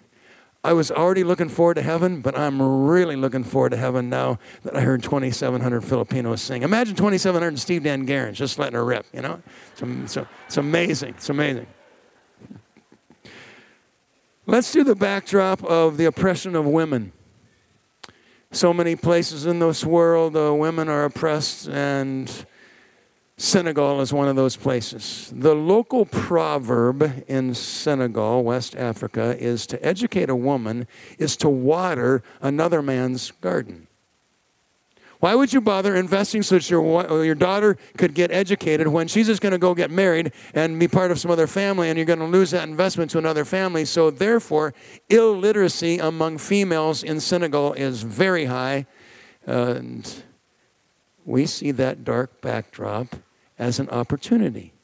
I 0.66 0.74
was 0.74 0.90
already 0.90 1.24
looking 1.24 1.48
forward 1.48 1.76
to 1.76 1.84
heaven, 1.84 2.22
but 2.22 2.36
I'm 2.36 2.60
really 2.60 3.16
looking 3.16 3.44
forward 3.44 3.70
to 3.70 3.78
heaven 3.78 4.10
now 4.10 4.40
that 4.64 4.76
I 4.76 4.82
heard 4.82 5.04
2,700 5.04 5.84
Filipinos 5.84 6.42
sing. 6.42 6.64
Imagine 6.64 6.96
2,700 6.96 7.60
Steve 7.60 7.84
Dan 7.84 8.08
Garins 8.08 8.34
just 8.34 8.58
letting 8.58 8.74
her 8.74 8.84
rip, 8.84 9.06
you 9.14 9.22
know? 9.22 9.44
It's, 9.74 10.18
it's, 10.18 10.28
it's 10.48 10.58
amazing. 10.58 11.10
It's 11.10 11.30
amazing. 11.30 11.68
Let's 14.48 14.72
do 14.72 14.84
the 14.84 14.96
backdrop 14.96 15.64
of 15.64 15.98
the 15.98 16.06
oppression 16.06 16.56
of 16.56 16.66
women. 16.66 17.12
So 18.52 18.74
many 18.74 18.96
places 18.96 19.46
in 19.46 19.60
this 19.60 19.86
world, 19.86 20.36
uh, 20.36 20.52
women 20.52 20.90
are 20.90 21.04
oppressed 21.04 21.70
and 21.70 22.28
Senegal 23.38 24.00
is 24.00 24.14
one 24.14 24.30
of 24.30 24.38
those 24.38 24.56
places. 24.56 25.32
The 25.36 25.54
local 25.54 26.06
proverb 26.06 27.26
in 27.28 27.54
Senegal, 27.54 28.44
West 28.46 28.78
Africa, 28.78 29.36
is 29.38 29.68
to 29.68 29.86
educate 29.86 30.30
a 30.30 30.36
woman 30.36 30.88
is 31.20 31.36
to 31.38 31.50
water 31.50 32.24
another 32.42 32.82
man's 32.82 33.32
garden. 33.32 33.88
Why 35.20 35.36
would 35.36 35.52
you 35.52 35.60
bother 35.60 35.96
investing 35.96 36.44
so 36.44 36.56
that 36.56 36.70
your, 36.70 37.12
uh, 37.12 37.22
your 37.24 37.36
daughter 37.36 37.78
could 37.98 38.14
get 38.14 38.32
educated 38.32 38.88
when 38.88 39.08
she's 39.08 39.28
just 39.28 39.42
going 39.42 39.54
to 39.54 39.58
go 39.58 39.74
get 39.74 39.92
married 39.92 40.32
and 40.54 40.80
be 40.80 40.88
part 40.88 41.12
of 41.12 41.20
some 41.20 41.32
other 41.32 41.48
family 41.48 41.90
and 41.90 41.98
you're 41.98 42.06
going 42.06 42.20
to 42.20 42.26
lose 42.26 42.52
that 42.52 42.68
investment 42.68 43.12
to 43.12 43.18
another 43.18 43.44
family? 43.44 43.86
So, 43.86 44.12
therefore, 44.12 44.74
illiteracy 45.10 45.98
among 45.98 46.38
females 46.38 47.04
in 47.04 47.20
Senegal 47.20 47.74
is 47.74 48.04
very 48.04 48.46
high. 48.46 48.86
and 49.46 50.24
we 51.26 51.48
see 51.48 51.72
that 51.72 52.04
dark 52.04 52.40
backdrop 52.40 53.16
as 53.58 53.80
an 53.80 53.90
opportunity. 53.90 54.75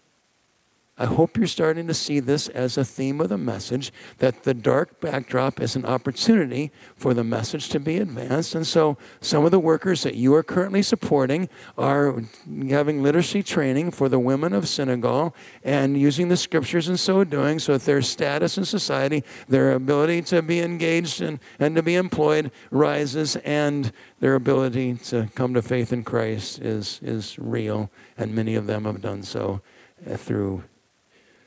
I 0.98 1.05
hope 1.05 1.36
you're 1.36 1.48
starting 1.48 1.88
to 1.88 1.95
see 1.95 2.19
this 2.19 2.48
as 2.50 2.77
a 2.77 2.86
theme 2.86 3.21
of 3.21 3.29
the 3.29 3.38
message 3.38 3.91
that 4.19 4.43
the 4.43 4.53
dark 4.53 5.00
backdrop 5.00 5.60
is 5.60 5.75
an 5.75 5.83
opportunity 5.83 6.71
for 6.95 7.13
the 7.13 7.24
message 7.24 7.69
to 7.69 7.79
be 7.79 7.98
advanced. 7.98 8.53
And 8.53 8.67
so, 8.67 8.98
some 9.19 9.43
of 9.43 9.51
the 9.51 9.60
workers 9.60 10.03
that 10.03 10.15
you 10.15 10.36
are 10.36 10.43
currently 10.43 10.83
supporting 10.83 11.50
are 11.77 12.21
having 12.69 13.01
literacy 13.01 13.41
training 13.41 13.91
for 13.91 14.10
the 14.10 14.19
women 14.19 14.53
of 14.53 14.67
Senegal 14.67 15.33
and 15.63 15.98
using 15.98 16.27
the 16.27 16.38
scriptures 16.38 16.88
in 16.88 16.98
so 16.98 17.24
doing 17.24 17.57
so 17.57 17.74
that 17.74 17.86
their 17.86 18.01
status 18.01 18.57
in 18.60 18.65
society, 18.65 19.24
their 19.48 19.71
ability 19.71 20.21
to 20.24 20.41
be 20.43 20.60
engaged 20.60 21.21
and, 21.21 21.39
and 21.57 21.75
to 21.77 21.81
be 21.81 21.95
employed 21.95 22.51
rises, 22.69 23.38
and 23.38 23.91
their 24.19 24.36
ability 24.36 24.95
to 24.95 25.29
come 25.33 25.53
to 25.53 25.63
faith 25.63 25.91
in 25.91 26.03
Christ 26.03 26.60
is, 26.60 27.00
is 27.01 27.39
real. 27.39 27.89
And 28.17 28.36
many 28.36 28.53
of 28.53 28.67
them 28.67 28.83
have 28.83 29.01
done 29.01 29.24
so 29.24 29.62
uh, 30.07 30.17
through 30.17 30.63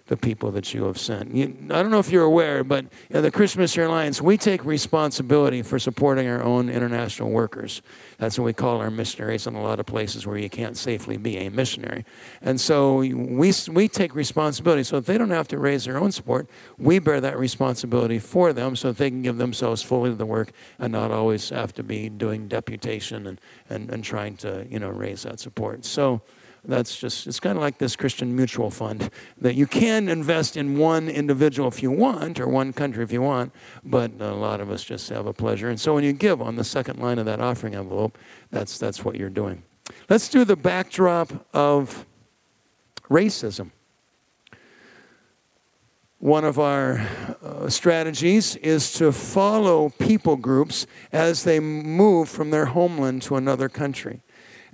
the 0.07 0.17
people 0.19 0.51
that 0.51 0.75
you 0.75 0.85
have 0.85 0.99
sent. 0.99 1.35
You, 1.35 1.57
I 1.71 1.83
don't 1.83 1.91
know 1.91 1.99
if 1.99 2.11
you're 2.11 2.25
aware, 2.25 2.63
but 2.63 2.85
in 3.09 3.23
the 3.23 3.31
Christmas 3.31 3.75
Alliance, 3.79 4.21
we 4.21 4.37
take 4.37 4.63
responsibility 4.63 5.63
for 5.63 5.79
supporting 5.79 6.29
our 6.29 6.43
own 6.43 6.69
international 6.69 7.31
workers. 7.31 7.81
That's 8.19 8.39
what 8.39 8.45
we 8.45 8.53
call 8.53 8.83
our 8.83 8.91
missionaries 8.91 9.47
in 9.47 9.55
a 9.55 9.63
lot 9.63 9.81
of 9.81 9.87
places 9.87 10.27
where 10.27 10.37
you 10.37 10.51
can't 10.51 10.77
safely 10.77 11.17
be 11.17 11.39
a 11.39 11.51
missionary. 11.51 12.05
And 12.43 12.61
so 12.61 12.97
we, 12.97 13.55
we 13.71 13.89
take 13.89 14.15
responsibility. 14.15 14.83
So 14.83 14.99
if 14.99 15.07
they 15.07 15.17
don't 15.17 15.31
have 15.31 15.49
to 15.49 15.59
raise 15.59 15.87
their 15.87 15.97
own 15.97 16.13
support, 16.13 16.51
we 16.77 16.99
bear 16.99 17.23
that 17.23 17.39
responsibility 17.39 18.19
for 18.19 18.53
them 18.53 18.77
so 18.77 18.89
that 18.89 18.99
they 18.99 19.09
can 19.09 19.23
give 19.23 19.39
themselves 19.39 19.83
fully 19.83 20.11
to 20.11 20.17
the 20.17 20.27
work 20.27 20.53
and 20.79 20.93
not 20.93 21.13
always 21.13 21.49
have 21.49 21.73
to 21.75 21.83
be 21.83 22.11
doing 22.11 22.47
deputation 22.47 23.27
and, 23.27 23.41
and, 23.71 23.91
and 23.91 24.05
trying 24.05 24.37
to 24.37 24.67
you 24.69 24.79
know, 24.79 24.91
raise 24.91 25.23
that 25.23 25.41
support. 25.41 25.87
So 25.87 26.21
that's 26.65 26.97
just, 26.97 27.27
it's 27.27 27.41
kind 27.41 27.57
of 27.57 27.63
like 27.63 27.79
this 27.79 27.97
Christian 27.97 28.35
mutual 28.35 28.71
fund 28.71 29.11
that 29.41 29.55
you 29.55 29.67
can 29.67 30.09
invest 30.09 30.57
in 30.57 30.79
one 30.79 31.09
individual 31.09 31.69
if 31.69 31.83
you 31.83 31.91
want 31.91 32.41
or 32.41 32.49
one 32.49 32.73
country 32.73 33.05
if 33.05 33.13
you 33.13 33.23
want, 33.23 33.53
but 33.85 34.11
a 34.21 34.35
lot 34.35 34.61
of 34.61 34.71
us 34.71 34.83
just 34.83 35.09
have 35.11 35.27
a 35.27 35.33
pleasure. 35.33 35.69
And 35.69 35.79
so 35.79 35.95
when 35.95 36.05
you 36.05 36.13
give 36.13 36.41
on 36.41 36.57
the 36.57 36.65
second 36.65 36.99
line 36.99 37.19
of 37.19 37.27
that 37.27 37.41
offering 37.41 37.75
envelope, 37.75 38.19
that's, 38.51 38.79
that's 38.79 39.05
what 39.05 39.17
you're 39.17 39.31
doing. 39.31 39.63
Let's 40.09 40.29
do 40.29 40.45
the 40.45 40.57
backdrop 40.57 41.47
of 41.53 42.07
racism. 43.11 43.71
One 46.19 46.45
of 46.45 46.59
our 46.59 47.07
uh, 47.43 47.69
strategies 47.69 48.57
is 48.57 48.95
to 48.95 49.13
follow 49.13 49.91
people 49.91 50.37
groups 50.37 50.87
as 51.13 51.45
they 51.45 51.61
move 51.61 52.31
from 52.31 52.49
their 52.51 52.65
homeland 52.65 53.21
to 53.23 53.37
another 53.37 53.69
country. 53.69 54.23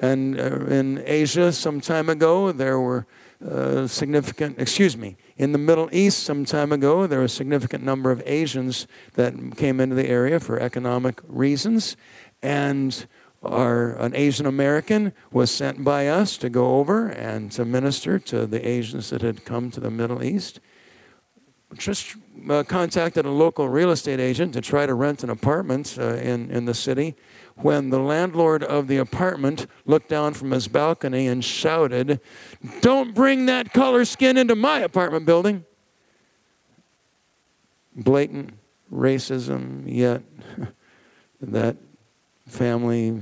And 0.00 0.40
uh, 0.40 0.66
in 0.66 1.02
Asia, 1.06 1.52
some 1.52 1.80
time 1.80 2.08
ago, 2.08 2.52
there 2.52 2.80
were 2.80 3.06
uh, 3.46 3.86
significant, 3.86 4.58
excuse 4.58 4.96
me, 4.96 5.16
in 5.36 5.52
the 5.52 5.58
Middle 5.58 5.88
East 5.92 6.22
some 6.22 6.44
time 6.44 6.72
ago, 6.72 7.06
there 7.06 7.20
was 7.20 7.32
a 7.32 7.36
significant 7.36 7.84
number 7.84 8.10
of 8.10 8.22
Asians 8.26 8.86
that 9.14 9.34
came 9.56 9.80
into 9.80 9.94
the 9.94 10.08
area 10.08 10.40
for 10.40 10.58
economic 10.58 11.20
reasons. 11.26 11.96
And 12.42 13.06
our, 13.42 13.92
an 13.96 14.14
Asian 14.14 14.46
American 14.46 15.12
was 15.32 15.50
sent 15.50 15.82
by 15.84 16.08
us 16.08 16.36
to 16.38 16.50
go 16.50 16.78
over 16.78 17.08
and 17.08 17.50
to 17.52 17.64
minister 17.64 18.18
to 18.18 18.46
the 18.46 18.66
Asians 18.66 19.10
that 19.10 19.22
had 19.22 19.44
come 19.44 19.70
to 19.70 19.80
the 19.80 19.90
Middle 19.90 20.22
East. 20.22 20.60
Just 21.76 22.16
uh, 22.48 22.62
contacted 22.62 23.26
a 23.26 23.30
local 23.30 23.68
real 23.68 23.90
estate 23.90 24.20
agent 24.20 24.52
to 24.54 24.60
try 24.60 24.86
to 24.86 24.94
rent 24.94 25.22
an 25.22 25.30
apartment 25.30 25.96
uh, 25.98 26.14
in, 26.14 26.50
in 26.50 26.64
the 26.64 26.74
city 26.74 27.16
when 27.56 27.90
the 27.90 27.98
landlord 27.98 28.62
of 28.62 28.88
the 28.88 28.96
apartment 28.96 29.66
looked 29.84 30.08
down 30.08 30.34
from 30.34 30.50
his 30.50 30.68
balcony 30.68 31.26
and 31.26 31.44
shouted, 31.44 32.20
Don't 32.80 33.14
bring 33.14 33.46
that 33.46 33.72
color 33.72 34.04
skin 34.04 34.36
into 34.36 34.54
my 34.54 34.80
apartment 34.80 35.26
building. 35.26 35.64
Blatant 37.94 38.54
racism, 38.92 39.82
yet 39.86 40.22
that 41.40 41.76
family 42.46 43.20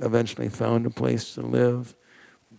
eventually 0.00 0.48
found 0.48 0.86
a 0.86 0.90
place 0.90 1.34
to 1.34 1.42
live, 1.42 1.94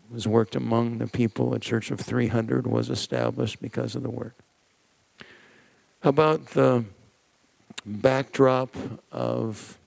was 0.09 0.27
worked 0.27 0.55
among 0.55 0.97
the 0.97 1.07
people. 1.07 1.53
A 1.53 1.59
church 1.59 1.91
of 1.91 1.99
300 1.99 2.65
was 2.65 2.89
established 2.89 3.61
because 3.61 3.95
of 3.95 4.03
the 4.03 4.09
work. 4.09 4.35
About 6.03 6.47
the 6.47 6.85
backdrop 7.85 8.75
of 9.11 9.77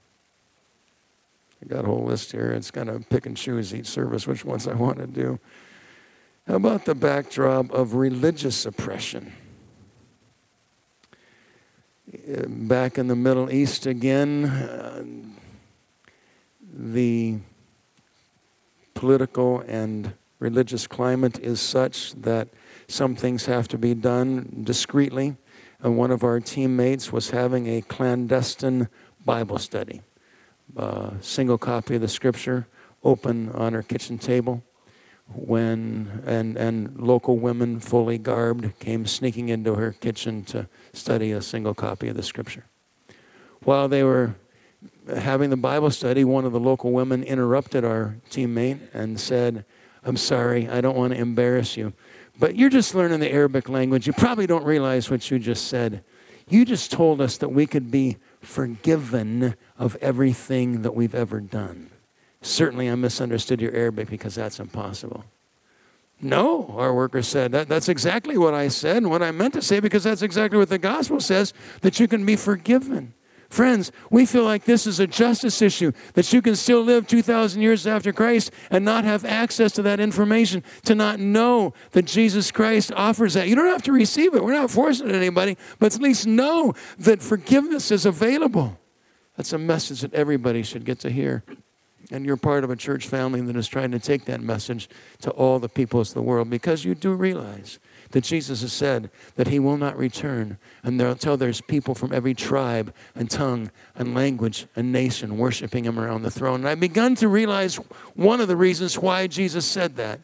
I 1.63 1.65
got 1.67 1.85
a 1.85 1.87
whole 1.87 2.03
list 2.03 2.33
here. 2.33 2.51
It's 2.51 2.71
kind 2.71 2.89
of 2.89 3.07
pick 3.09 3.25
and 3.25 3.37
choose 3.37 3.73
each 3.73 3.85
service 3.85 4.27
which 4.27 4.43
ones 4.43 4.67
I 4.67 4.73
want 4.73 4.97
to 4.97 5.07
do. 5.07 5.39
How 6.45 6.55
about 6.55 6.83
the 6.83 6.93
backdrop 6.93 7.71
of 7.71 7.93
religious 7.93 8.65
oppression? 8.65 9.31
Back 12.45 12.97
in 12.97 13.07
the 13.07 13.15
Middle 13.15 13.49
East 13.49 13.85
again, 13.85 14.45
uh, 14.45 15.03
the 16.73 17.37
political 18.93 19.61
and 19.61 20.13
religious 20.39 20.85
climate 20.85 21.39
is 21.39 21.61
such 21.61 22.13
that 22.15 22.49
some 22.89 23.15
things 23.15 23.45
have 23.45 23.69
to 23.69 23.77
be 23.77 23.93
done 23.93 24.63
discreetly. 24.65 25.37
And 25.83 25.97
one 25.97 26.11
of 26.11 26.23
our 26.23 26.39
teammates 26.39 27.11
was 27.11 27.31
having 27.31 27.67
a 27.67 27.81
clandestine 27.81 28.87
Bible 29.25 29.59
study, 29.59 30.01
a 30.77 31.13
single 31.19 31.57
copy 31.57 31.95
of 31.95 32.01
the 32.01 32.07
scripture 32.07 32.67
open 33.03 33.49
on 33.49 33.73
her 33.73 33.83
kitchen 33.83 34.17
table 34.17 34.63
when 35.33 36.23
and 36.25 36.57
and 36.57 36.99
local 36.99 37.37
women 37.37 37.79
fully 37.79 38.17
garbed 38.17 38.77
came 38.79 39.05
sneaking 39.05 39.49
into 39.49 39.75
her 39.75 39.91
kitchen 39.91 40.43
to 40.43 40.67
study 40.93 41.31
a 41.31 41.41
single 41.41 41.73
copy 41.73 42.07
of 42.07 42.15
the 42.15 42.23
scripture. 42.23 42.65
While 43.63 43.87
they 43.87 44.03
were 44.03 44.35
having 45.15 45.49
the 45.49 45.57
bible 45.57 45.89
study 45.89 46.23
one 46.23 46.45
of 46.45 46.51
the 46.51 46.59
local 46.59 46.91
women 46.91 47.23
interrupted 47.23 47.85
our 47.85 48.17
teammate 48.29 48.79
and 48.93 49.19
said 49.19 49.63
i'm 50.03 50.17
sorry 50.17 50.67
i 50.67 50.81
don't 50.81 50.95
want 50.95 51.13
to 51.13 51.19
embarrass 51.19 51.77
you 51.77 51.93
but 52.39 52.55
you're 52.55 52.69
just 52.69 52.95
learning 52.95 53.19
the 53.19 53.31
arabic 53.31 53.69
language 53.69 54.07
you 54.07 54.13
probably 54.13 54.47
don't 54.47 54.65
realize 54.65 55.09
what 55.09 55.29
you 55.29 55.39
just 55.39 55.67
said 55.67 56.03
you 56.49 56.65
just 56.65 56.91
told 56.91 57.21
us 57.21 57.37
that 57.37 57.49
we 57.49 57.65
could 57.65 57.89
be 57.89 58.17
forgiven 58.41 59.55
of 59.77 59.95
everything 60.01 60.81
that 60.81 60.93
we've 60.93 61.15
ever 61.15 61.39
done 61.39 61.89
Certainly, 62.43 62.89
I 62.89 62.95
misunderstood 62.95 63.61
your 63.61 63.73
Arabic 63.73 64.09
because 64.09 64.35
that's 64.35 64.59
impossible. 64.59 65.23
No, 66.21 66.75
our 66.77 66.93
worker 66.93 67.21
said. 67.21 67.53
That, 67.53 67.69
that's 67.69 67.87
exactly 67.87 68.37
what 68.37 68.53
I 68.53 68.67
said 68.67 68.97
and 68.97 69.09
what 69.09 69.23
I 69.23 69.31
meant 69.31 69.53
to 69.53 69.61
say 69.61 69.79
because 69.79 70.03
that's 70.03 70.21
exactly 70.21 70.59
what 70.59 70.69
the 70.69 70.77
gospel 70.77 71.21
says 71.21 71.53
that 71.81 71.99
you 72.01 72.07
can 72.07 72.25
be 72.25 72.35
forgiven. 72.35 73.13
Friends, 73.53 73.91
we 74.09 74.25
feel 74.25 74.43
like 74.43 74.65
this 74.65 74.87
is 74.87 74.99
a 74.99 75.05
justice 75.05 75.61
issue, 75.61 75.91
that 76.15 76.33
you 76.33 76.41
can 76.41 76.55
still 76.55 76.81
live 76.81 77.05
2,000 77.05 77.61
years 77.61 77.85
after 77.85 78.11
Christ 78.11 78.49
and 78.71 78.83
not 78.83 79.03
have 79.03 79.23
access 79.25 79.71
to 79.73 79.83
that 79.83 79.99
information, 79.99 80.63
to 80.85 80.95
not 80.95 81.19
know 81.19 81.75
that 81.91 82.05
Jesus 82.05 82.49
Christ 82.49 82.91
offers 82.95 83.35
that. 83.35 83.47
You 83.47 83.53
don't 83.53 83.67
have 83.67 83.83
to 83.83 83.91
receive 83.91 84.33
it. 84.33 84.43
We're 84.43 84.53
not 84.53 84.71
forcing 84.71 85.11
anybody, 85.11 85.55
but 85.77 85.93
at 85.93 86.01
least 86.01 86.25
know 86.25 86.73
that 86.97 87.21
forgiveness 87.21 87.91
is 87.91 88.07
available. 88.07 88.79
That's 89.37 89.53
a 89.53 89.59
message 89.59 90.01
that 90.01 90.15
everybody 90.15 90.63
should 90.63 90.83
get 90.83 90.97
to 91.01 91.11
hear. 91.11 91.43
And 92.09 92.25
you're 92.25 92.37
part 92.37 92.63
of 92.63 92.71
a 92.71 92.75
church 92.75 93.07
family 93.07 93.41
that 93.41 93.55
is 93.55 93.67
trying 93.67 93.91
to 93.91 93.99
take 93.99 94.25
that 94.25 94.41
message 94.41 94.89
to 95.21 95.29
all 95.29 95.59
the 95.59 95.69
peoples 95.69 96.09
of 96.09 96.15
the 96.15 96.23
world 96.23 96.49
because 96.49 96.85
you 96.85 96.95
do 96.95 97.13
realize 97.13 97.77
that 98.13 98.23
Jesus 98.23 98.61
has 98.61 98.71
said 98.71 99.09
that 99.35 99.47
he 99.47 99.59
will 99.59 99.77
not 99.77 99.97
return 99.97 100.57
until 100.83 101.35
there's 101.35 101.61
people 101.61 101.93
from 101.95 102.13
every 102.13 102.33
tribe 102.33 102.93
and 103.15 103.29
tongue 103.29 103.71
and 103.95 104.15
language 104.15 104.67
and 104.75 104.91
nation 104.91 105.37
worshiping 105.37 105.83
him 105.83 105.99
around 105.99 106.21
the 106.21 106.31
throne. 106.31 106.61
And 106.61 106.69
I've 106.69 106.79
begun 106.79 107.15
to 107.15 107.27
realize 107.27 107.75
one 108.15 108.39
of 108.39 108.47
the 108.47 108.55
reasons 108.55 108.97
why 108.97 109.27
Jesus 109.27 109.65
said 109.65 109.95
that 109.97 110.19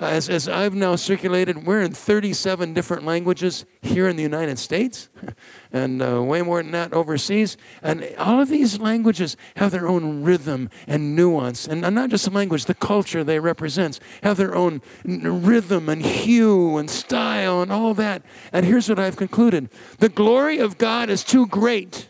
as, 0.00 0.28
as 0.28 0.48
I've 0.48 0.74
now 0.74 0.96
circulated, 0.96 1.66
we're 1.66 1.82
in 1.82 1.92
37 1.92 2.72
different 2.72 3.04
languages 3.04 3.64
here 3.82 4.08
in 4.08 4.16
the 4.16 4.22
United 4.22 4.58
States 4.58 5.08
and 5.72 6.02
uh, 6.02 6.22
way 6.22 6.42
more 6.42 6.62
than 6.62 6.72
that 6.72 6.92
overseas. 6.92 7.56
And 7.82 8.08
all 8.18 8.40
of 8.40 8.48
these 8.48 8.78
languages 8.78 9.36
have 9.56 9.70
their 9.70 9.86
own 9.86 10.22
rhythm 10.22 10.70
and 10.86 11.14
nuance. 11.14 11.68
And 11.68 11.82
not 11.82 12.10
just 12.10 12.24
the 12.24 12.30
language, 12.30 12.64
the 12.64 12.74
culture 12.74 13.22
they 13.22 13.40
represent 13.40 14.00
have 14.22 14.36
their 14.36 14.54
own 14.54 14.80
rhythm 15.04 15.88
and 15.88 16.02
hue 16.02 16.76
and 16.78 16.88
style 16.88 17.62
and 17.62 17.70
all 17.70 17.94
that. 17.94 18.22
And 18.52 18.64
here's 18.64 18.88
what 18.88 18.98
I've 18.98 19.16
concluded 19.16 19.68
the 19.98 20.08
glory 20.08 20.58
of 20.58 20.78
God 20.78 21.10
is 21.10 21.24
too 21.24 21.46
great. 21.46 22.08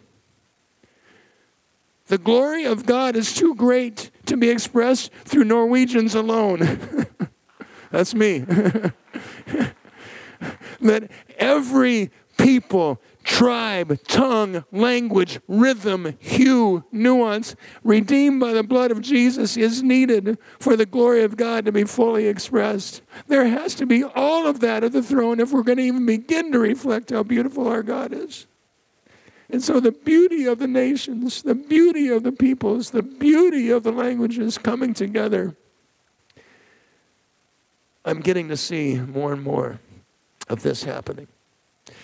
The 2.07 2.18
glory 2.18 2.64
of 2.64 2.87
God 2.87 3.14
is 3.14 3.33
too 3.33 3.55
great 3.55 4.11
to 4.26 4.37
be 4.37 4.50
expressed 4.50 5.12
through 5.24 5.44
Norwegians 5.44 6.16
alone. 6.16 6.81
That's 7.90 8.14
me. 8.14 8.38
that 10.81 11.11
every 11.38 12.11
people, 12.38 13.00
tribe, 13.22 14.03
tongue, 14.05 14.64
language, 14.72 15.40
rhythm, 15.46 16.16
hue, 16.18 16.85
nuance, 16.90 17.55
redeemed 17.85 18.40
by 18.40 18.53
the 18.53 18.62
blood 18.62 18.90
of 18.90 19.00
Jesus 19.00 19.57
is 19.57 19.83
needed 19.83 20.38
for 20.59 20.76
the 20.76 20.87
glory 20.87 21.22
of 21.22 21.37
God 21.37 21.64
to 21.66 21.72
be 21.72 21.85
fully 21.85 22.26
expressed. 22.26 23.03
There 23.26 23.46
has 23.46 23.74
to 23.76 23.87
be 23.87 24.03
all 24.03 24.46
of 24.46 24.61
that 24.61 24.85
at 24.85 24.92
the 24.92 25.03
throne 25.03 25.40
if 25.40 25.53
we're 25.53 25.62
going 25.62 25.79
to 25.79 25.85
even 25.85 26.07
begin 26.07 26.53
to 26.53 26.59
reflect 26.59 27.11
how 27.11 27.22
beautiful 27.22 27.68
our 27.68 27.83
God 27.83 28.12
is. 28.12 28.46
And 29.50 29.62
so 29.62 29.81
the 29.81 29.92
beauty 29.92 30.46
of 30.46 30.61
the 30.61 30.68
nations, 30.68 31.42
the 31.42 31.57
beauty 31.57 32.09
of 32.09 32.22
the 32.22 32.33
peoples, 32.33 32.90
the 32.90 33.03
beauty 33.03 33.68
of 33.70 33.83
the 33.83 33.90
languages 33.90 34.59
coming 34.59 34.94
together 34.94 35.57
I'm 38.04 38.20
getting 38.20 38.48
to 38.48 38.56
see 38.56 38.96
more 38.96 39.32
and 39.32 39.42
more 39.42 39.80
of 40.48 40.62
this 40.62 40.84
happening. 40.84 41.28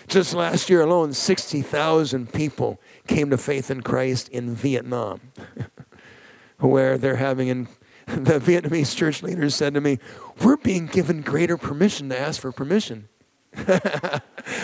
Just 0.08 0.34
last 0.34 0.70
year 0.70 0.82
alone, 0.82 1.12
60,000 1.12 2.32
people 2.32 2.80
came 3.06 3.30
to 3.30 3.38
faith 3.38 3.70
in 3.70 3.82
Christ 3.82 4.28
in 4.28 4.54
Vietnam, 4.54 5.20
where 6.58 6.96
they're 6.96 7.16
having, 7.16 7.48
in, 7.48 7.68
the 8.06 8.38
Vietnamese 8.38 8.94
church 8.94 9.22
leaders 9.22 9.54
said 9.54 9.74
to 9.74 9.80
me, 9.80 9.98
We're 10.42 10.56
being 10.56 10.86
given 10.86 11.22
greater 11.22 11.56
permission 11.56 12.08
to 12.10 12.18
ask 12.18 12.40
for 12.40 12.52
permission. 12.52 13.08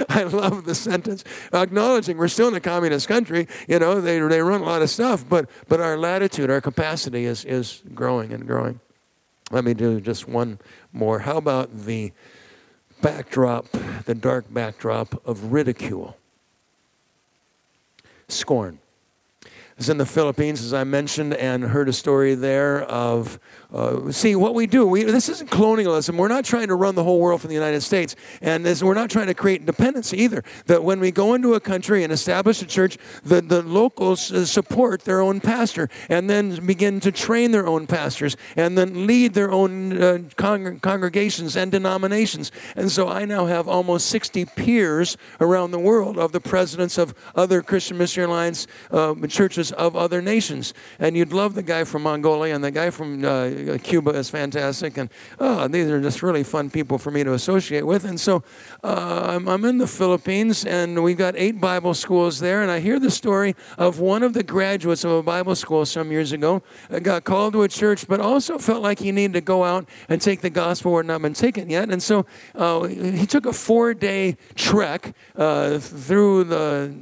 I 0.09 0.25
love 0.25 0.65
the 0.65 0.75
sentence, 0.75 1.25
acknowledging 1.53 2.19
we're 2.19 2.29
still 2.29 2.49
in 2.49 2.55
a 2.55 2.61
communist 2.61 3.09
country. 3.09 3.49
You 3.67 3.79
know, 3.79 4.01
they, 4.01 4.21
they 4.21 4.43
run 4.43 4.61
a 4.61 4.65
lot 4.65 4.83
of 4.83 4.91
stuff, 4.91 5.27
but, 5.27 5.49
but 5.67 5.81
our 5.81 5.97
latitude, 5.97 6.51
our 6.51 6.61
capacity 6.61 7.25
is, 7.25 7.45
is 7.45 7.83
growing 7.95 8.33
and 8.33 8.47
growing. 8.47 8.81
Let 9.53 9.65
me 9.65 9.75
do 9.75 10.01
just 10.01 10.27
one 10.27 10.59
more. 10.95 11.21
How 11.21 11.37
about 11.37 11.85
the 11.85 12.13
backdrop, 13.03 13.67
the 14.07 14.15
dark 14.15 14.47
backdrop 14.53 15.25
of 15.29 15.53
ridicule? 15.53 16.17
Scorn. 18.29 18.79
Was 19.77 19.89
in 19.89 19.99
the 19.99 20.07
Philippines, 20.07 20.63
as 20.63 20.75
I 20.75 20.85
mentioned, 20.85 21.35
and 21.35 21.65
heard 21.65 21.89
a 21.89 21.93
story 21.93 22.35
there 22.35 22.83
of 22.83 23.41
uh, 23.73 24.13
see, 24.13 24.37
what 24.37 24.55
we 24.55 24.67
do, 24.67 24.87
we, 24.87 25.03
this 25.03 25.31
isn't 25.31 25.51
colonialism. 25.51 26.19
We're 26.19 26.29
not 26.29 26.45
trying 26.45 26.69
to 26.69 26.75
run 26.75 26.95
the 26.95 27.05
whole 27.05 27.19
world 27.19 27.41
from 27.41 27.49
the 27.49 27.55
United 27.55 27.81
States. 27.81 28.15
And 28.43 28.67
this, 28.67 28.83
we're 28.83 28.93
not 28.93 29.09
trying 29.09 29.29
to 29.29 29.35
create 29.35 29.61
independence 29.61 30.13
either. 30.13 30.45
That 30.67 30.85
when 30.85 31.01
we 31.01 31.11
go 31.11 31.33
into 31.33 31.55
a 31.55 31.61
country 31.61 32.05
and 32.05 32.13
establish 32.13 32.61
a 32.61 32.67
church, 32.67 32.99
the, 33.25 33.41
the 33.41 33.63
locals 33.63 34.31
uh, 34.31 34.45
support 34.45 35.03
their 35.03 35.23
own 35.23 35.41
pastor 35.41 35.89
and 36.11 36.29
then 36.29 36.67
begin 36.67 37.01
to 37.01 37.11
train 37.11 37.51
their 37.53 37.67
own 37.67 37.87
pastors 37.87 38.37
and 38.57 38.77
then 38.77 39.07
lead 39.07 39.33
their 39.33 39.51
own 39.51 40.03
uh, 40.03 40.19
con- 40.37 40.79
congregations 40.81 41.57
and 41.57 41.73
denominations. 41.73 42.53
And 42.77 42.93
so 42.93 43.09
I 43.09 43.25
now 43.25 43.47
have 43.47 43.69
almost 43.69 44.09
60 44.09 44.45
peers 44.45 45.17
around 45.41 45.71
the 45.71 45.79
world 45.79 46.19
of 46.19 46.33
the 46.33 46.41
presidents 46.41 46.99
of 46.99 47.15
other 47.35 47.63
Christian 47.63 47.97
Missionary 47.97 48.31
Alliance 48.31 48.67
uh, 48.91 49.15
of 49.71 49.95
other 49.95 50.21
nations. 50.21 50.75
And 50.99 51.17
you'd 51.17 51.33
love 51.33 51.55
the 51.55 51.63
guy 51.63 51.85
from 51.85 52.03
Mongolia 52.03 52.55
and 52.55 52.65
the 52.65 52.71
guy 52.71 52.91
from 52.91 53.25
uh, 53.25 53.29
uh, 53.29 53.79
Cuba 53.79 54.11
is 54.11 54.31
fantastic, 54.31 54.97
and 54.97 55.11
oh, 55.39 55.69
these 55.69 55.89
are 55.89 56.01
just 56.01 56.23
really 56.23 56.43
fun 56.43 56.71
people 56.71 56.99
for 56.99 57.11
me 57.11 57.23
to 57.25 57.35
associate 57.35 57.87
with. 57.87 58.05
And 58.05 58.19
so 58.19 58.43
uh, 58.83 59.27
I'm, 59.29 59.49
I'm 59.49 59.65
in 59.65 59.79
the 59.79 59.87
Philippines, 59.87 60.65
and 60.65 61.03
we've 61.03 61.19
got 61.19 61.35
eight 61.37 61.61
Bible 61.61 61.95
schools 61.95 62.41
there, 62.41 62.63
and 62.63 62.71
I 62.71 62.81
hear 62.81 62.99
the 62.99 63.11
story 63.11 63.55
of 63.79 64.01
one 64.01 64.23
of 64.23 64.33
the 64.33 64.43
graduates 64.43 65.05
of 65.05 65.11
a 65.13 65.23
Bible 65.23 65.55
school 65.55 65.85
some 65.87 66.11
years 66.11 66.33
ago 66.33 66.63
that 66.89 67.03
got 67.03 67.25
called 67.25 67.53
to 67.55 67.63
a 67.63 67.69
church, 67.69 68.09
but 68.09 68.21
also 68.21 68.59
felt 68.59 68.83
like 68.83 68.99
he 68.99 69.13
needed 69.13 69.35
to 69.35 69.41
go 69.41 69.65
out 69.65 69.89
and 70.09 70.21
take 70.21 70.41
the 70.41 70.51
gospel 70.51 70.93
where 70.93 71.01
it 71.01 71.05
had 71.05 71.13
not 71.13 71.23
been 71.23 71.35
taken 71.35 71.71
yet. 71.71 71.91
And 71.91 72.03
so 72.03 72.27
uh, 72.55 72.85
he 72.85 73.27
took 73.27 73.47
a 73.47 73.53
four-day 73.53 74.37
trek 74.55 75.15
uh, 75.37 75.79
through 75.79 76.45
the 76.45 76.95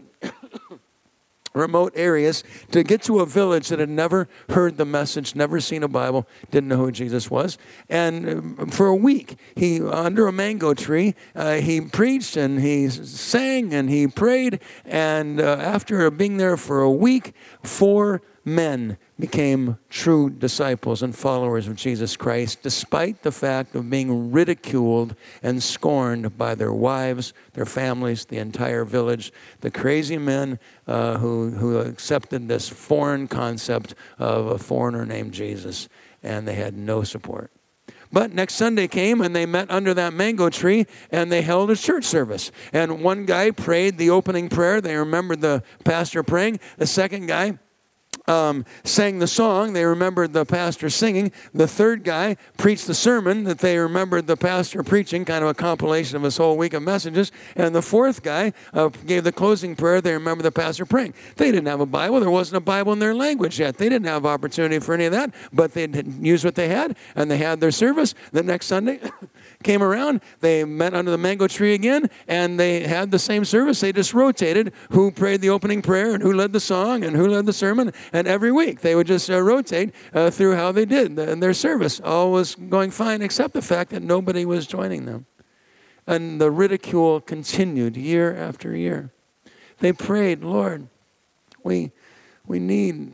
remote 1.53 1.93
areas 1.97 2.45
to 2.71 2.83
get 2.83 3.03
to 3.03 3.21
a 3.21 3.27
village 3.27 3.69
that 3.69 3.79
had 3.79 3.89
never 3.89 4.29
heard 4.51 4.77
the 4.77 4.85
message, 4.85 5.35
never 5.35 5.61
seen 5.61 5.83
a 5.83 5.89
Bible, 5.89 6.27
didn't 6.51 6.69
know 6.69 6.77
who 6.77 6.93
Jesus 6.93 7.31
was. 7.31 7.59
And 7.89 8.29
um, 8.29 8.71
for 8.71 8.87
a 8.87 8.97
week, 8.97 9.39
he 9.55 9.81
under 9.83 10.27
a 10.27 10.33
mango 10.33 10.75
tree, 10.75 11.15
uh, 11.35 11.55
he 11.55 11.81
preached 11.81 12.37
and 12.37 12.61
he 12.61 12.89
sang 12.89 13.75
and 13.75 13.91
he 13.91 14.07
prayed. 14.07 14.61
And 14.85 15.41
uh, 15.41 15.57
after 15.61 16.11
being 16.11 16.37
there 16.37 16.57
for 16.57 16.81
a 16.81 16.91
week, 16.91 17.35
four 17.63 18.23
men 18.45 18.97
became 19.21 19.79
true 19.89 20.31
disciples 20.31 21.03
and 21.03 21.15
followers 21.15 21.69
of 21.69 21.77
Jesus 21.77 22.17
Christ, 22.17 22.63
despite 22.63 23.23
the 23.23 23.31
fact 23.31 23.75
of 23.75 23.89
being 23.89 24.33
ridiculed 24.33 25.15
and 25.43 25.63
scorned 25.63 26.37
by 26.37 26.55
their 26.55 26.73
wives, 26.73 27.33
their 27.53 27.67
families, 27.67 28.25
the 28.25 28.39
entire 28.39 28.85
village, 28.85 29.33
the 29.61 29.71
crazy 29.71 30.19
men 30.19 30.59
uh, 30.87 31.19
who, 31.19 31.51
who 31.51 31.79
accepted 31.79 32.49
this 32.49 32.69
foreign 32.69 33.29
concept 33.29 33.95
of 34.19 34.47
a 34.47 34.59
foreigner 34.59 35.07
named 35.07 35.33
Jesus, 35.33 35.89
and 36.23 36.49
they 36.49 36.55
had 36.55 36.77
no 36.77 37.03
support. 37.03 37.53
But 38.13 38.33
next 38.33 38.55
Sunday 38.55 38.89
came 38.89 39.21
and 39.21 39.37
they 39.37 39.47
met 39.47 39.71
under 39.71 39.95
that 39.95 40.13
mango 40.13 40.51
tree 40.51 40.87
and 41.13 41.31
they 41.31 41.43
held 41.43 41.71
a 41.71 41.77
church 41.77 42.05
service. 42.05 42.51
And 42.73 43.05
one 43.05 43.25
guy 43.25 43.53
prayed 43.53 43.99
the 43.99 44.11
opening 44.11 44.49
prayer. 44.49 44.81
They 44.81 44.97
remembered 44.97 45.41
the 45.41 45.63
pastor 45.85 46.25
praying. 46.25 46.59
The 46.77 46.89
second 46.89 47.27
guy 47.27 47.61
um, 48.31 48.65
sang 48.85 49.19
the 49.19 49.27
song. 49.27 49.73
They 49.73 49.85
remembered 49.85 50.33
the 50.33 50.47
pastor 50.47 50.89
singing. 50.89 51.33
The 51.53 51.67
third 51.67 52.05
guy 52.05 52.37
preached 52.57 52.87
the 52.87 52.95
sermon 52.95 53.45
that 53.45 53.59
they 53.59 53.77
remembered 53.77 54.29
the 54.29 54.37
pastor 54.37 54.83
preaching, 54.85 55.25
kind 55.25 55.43
of 55.43 55.51
a 55.51 55.55
compilation 55.55 56.17
of 56.17 56.23
his 56.23 56.37
whole 56.37 56.57
week 56.57 56.73
of 56.73 56.83
messages. 56.83 57.33
And 57.57 57.75
the 57.75 57.83
fourth 57.83 58.23
guy 58.23 58.53
uh, 58.73 58.89
gave 58.89 59.25
the 59.25 59.33
closing 59.33 59.75
prayer. 59.75 60.01
They 60.01 60.13
remember 60.13 60.43
the 60.43 60.53
pastor 60.53 60.87
praying. 60.87 61.15
They 61.37 61.51
didn't 61.51 61.67
have 61.67 61.81
a 61.81 61.87
Bible. 61.87 62.21
There 62.21 62.31
wasn't 62.31 62.59
a 62.59 62.61
Bible 62.61 62.93
in 62.93 63.01
their 63.01 63.15
language 63.15 63.59
yet. 63.59 63.77
They 63.79 63.89
didn't 63.89 64.07
have 64.07 64.25
opportunity 64.25 64.79
for 64.79 64.95
any 64.95 65.07
of 65.07 65.13
that, 65.13 65.35
but 65.53 65.75
they 65.75 65.89
used 66.21 66.45
what 66.45 66.55
they 66.55 66.69
had, 66.69 66.97
and 67.17 67.31
they 67.31 67.39
had 67.39 67.61
their 67.61 67.73
service. 67.73 68.15
The 68.31 68.45
next 68.45 68.67
Sunday, 68.67 69.01
came 69.63 69.83
around, 69.83 70.21
they 70.41 70.65
met 70.65 70.95
under 70.95 71.11
the 71.11 71.19
mango 71.19 71.49
tree 71.49 71.75
again, 71.75 72.09
and 72.29 72.59
they 72.59 72.81
had 72.81 73.11
the 73.11 73.19
same 73.19 73.45
service. 73.45 73.81
They 73.81 73.93
just 73.93 74.15
rotated 74.15 74.73
who 74.91 75.11
prayed 75.11 75.41
the 75.41 75.51
opening 75.51 75.83
prayer 75.83 76.15
and 76.15 76.23
who 76.23 76.33
led 76.33 76.53
the 76.53 76.61
song 76.61 77.05
and 77.05 77.17
who 77.17 77.29
led 77.29 77.47
the 77.47 77.53
sermon. 77.53 77.93
And 78.13 78.20
every 78.27 78.53
week 78.53 78.81
they 78.81 78.95
would 78.95 79.07
just 79.07 79.31
uh, 79.31 79.41
rotate 79.41 79.95
uh, 80.13 80.31
through 80.31 80.57
how 80.57 80.73
they 80.73 80.85
did 80.85 81.19
in 81.19 81.41
their 81.41 81.55
service. 81.55 82.01
All 82.01 82.31
was 82.33 82.55
going 82.55 82.91
fine, 82.91 83.23
except 83.23 83.55
the 83.55 83.63
fact 83.63 83.91
that 83.91 84.03
nobody 84.03 84.45
was 84.45 84.67
joining 84.67 85.07
them. 85.07 85.27
And 86.07 86.41
the 86.41 86.51
ridicule 86.51 87.21
continued 87.21 87.97
year 87.97 88.35
after 88.35 88.75
year. 88.75 89.11
They 89.79 89.93
prayed, 89.93 90.43
Lord, 90.43 90.89
we, 91.63 91.93
we 92.47 92.59
need 92.59 93.13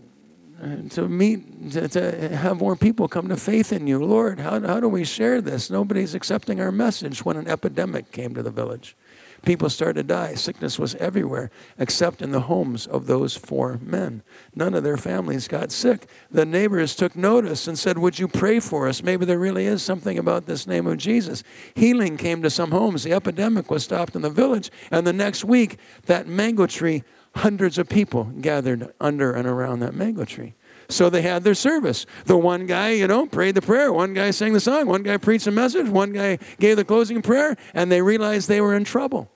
to 0.90 1.08
meet, 1.08 1.72
to, 1.72 1.88
to, 1.88 2.36
have 2.36 2.58
more 2.58 2.76
people 2.76 3.08
come 3.08 3.28
to 3.28 3.36
faith 3.36 3.72
in 3.72 3.86
you. 3.86 4.02
Lord, 4.02 4.40
how, 4.40 4.60
how 4.60 4.80
do 4.80 4.88
we 4.88 5.04
share 5.04 5.40
this? 5.40 5.70
Nobody's 5.70 6.14
accepting 6.14 6.60
our 6.60 6.72
message 6.72 7.24
when 7.24 7.36
an 7.36 7.46
epidemic 7.46 8.10
came 8.10 8.34
to 8.34 8.42
the 8.42 8.50
village. 8.50 8.96
People 9.44 9.68
started 9.70 10.02
to 10.02 10.14
die. 10.14 10.34
Sickness 10.34 10.78
was 10.78 10.94
everywhere, 10.96 11.50
except 11.78 12.22
in 12.22 12.32
the 12.32 12.40
homes 12.40 12.86
of 12.86 13.06
those 13.06 13.36
four 13.36 13.78
men. 13.82 14.22
None 14.54 14.74
of 14.74 14.82
their 14.82 14.96
families 14.96 15.48
got 15.48 15.70
sick. 15.70 16.08
The 16.30 16.44
neighbors 16.44 16.96
took 16.96 17.14
notice 17.16 17.66
and 17.66 17.78
said, 17.78 17.98
Would 17.98 18.18
you 18.18 18.28
pray 18.28 18.60
for 18.60 18.88
us? 18.88 19.02
Maybe 19.02 19.24
there 19.24 19.38
really 19.38 19.66
is 19.66 19.82
something 19.82 20.18
about 20.18 20.46
this 20.46 20.66
name 20.66 20.86
of 20.86 20.98
Jesus. 20.98 21.42
Healing 21.74 22.16
came 22.16 22.42
to 22.42 22.50
some 22.50 22.70
homes. 22.70 23.04
The 23.04 23.12
epidemic 23.12 23.70
was 23.70 23.84
stopped 23.84 24.16
in 24.16 24.22
the 24.22 24.30
village. 24.30 24.70
And 24.90 25.06
the 25.06 25.12
next 25.12 25.44
week, 25.44 25.78
that 26.06 26.26
mango 26.26 26.66
tree 26.66 27.04
hundreds 27.36 27.76
of 27.78 27.88
people 27.88 28.24
gathered 28.40 28.92
under 29.00 29.32
and 29.32 29.46
around 29.46 29.80
that 29.80 29.94
mango 29.94 30.24
tree. 30.24 30.54
So 30.88 31.10
they 31.10 31.22
had 31.22 31.44
their 31.44 31.54
service. 31.54 32.06
The 32.26 32.36
one 32.36 32.66
guy, 32.66 32.90
you 32.90 33.06
know, 33.06 33.26
prayed 33.26 33.54
the 33.54 33.62
prayer. 33.62 33.92
One 33.92 34.14
guy 34.14 34.30
sang 34.30 34.52
the 34.52 34.60
song. 34.60 34.86
One 34.86 35.02
guy 35.02 35.16
preached 35.16 35.46
a 35.46 35.50
message. 35.50 35.88
One 35.88 36.12
guy 36.12 36.38
gave 36.58 36.76
the 36.76 36.84
closing 36.84 37.22
prayer. 37.22 37.56
And 37.74 37.90
they 37.90 38.02
realized 38.02 38.48
they 38.48 38.60
were 38.60 38.74
in 38.74 38.84
trouble 38.84 39.30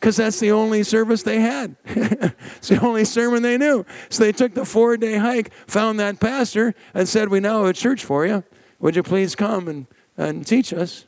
because 0.00 0.16
that's 0.16 0.40
the 0.40 0.50
only 0.50 0.82
service 0.82 1.22
they 1.22 1.40
had. 1.40 1.76
it's 1.84 2.68
the 2.68 2.80
only 2.80 3.04
sermon 3.04 3.42
they 3.42 3.58
knew. 3.58 3.84
So 4.08 4.24
they 4.24 4.32
took 4.32 4.54
the 4.54 4.64
four 4.64 4.96
day 4.96 5.16
hike, 5.16 5.52
found 5.66 6.00
that 6.00 6.20
pastor, 6.20 6.74
and 6.94 7.08
said, 7.08 7.28
We 7.28 7.40
now 7.40 7.60
have 7.60 7.70
a 7.70 7.72
church 7.72 8.04
for 8.04 8.26
you. 8.26 8.42
Would 8.80 8.96
you 8.96 9.02
please 9.02 9.36
come 9.36 9.68
and, 9.68 9.86
and 10.16 10.46
teach 10.46 10.72
us? 10.72 11.06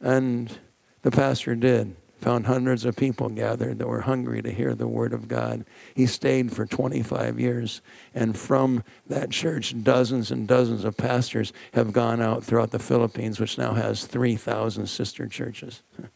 And 0.00 0.56
the 1.02 1.10
pastor 1.10 1.54
did 1.56 1.96
found 2.22 2.46
hundreds 2.46 2.84
of 2.84 2.94
people 2.94 3.28
gathered 3.28 3.80
that 3.80 3.88
were 3.88 4.02
hungry 4.02 4.40
to 4.40 4.52
hear 4.52 4.74
the 4.74 4.86
word 4.86 5.12
of 5.12 5.26
God. 5.26 5.64
He 5.94 6.06
stayed 6.06 6.52
for 6.52 6.64
25 6.64 7.40
years. 7.40 7.82
And 8.14 8.38
from 8.38 8.84
that 9.08 9.30
church, 9.30 9.74
dozens 9.82 10.30
and 10.30 10.46
dozens 10.46 10.84
of 10.84 10.96
pastors 10.96 11.52
have 11.74 11.92
gone 11.92 12.22
out 12.22 12.44
throughout 12.44 12.70
the 12.70 12.78
Philippines, 12.78 13.40
which 13.40 13.58
now 13.58 13.74
has 13.74 14.06
3,000 14.06 14.86
sister 14.86 15.26
churches. 15.26 15.82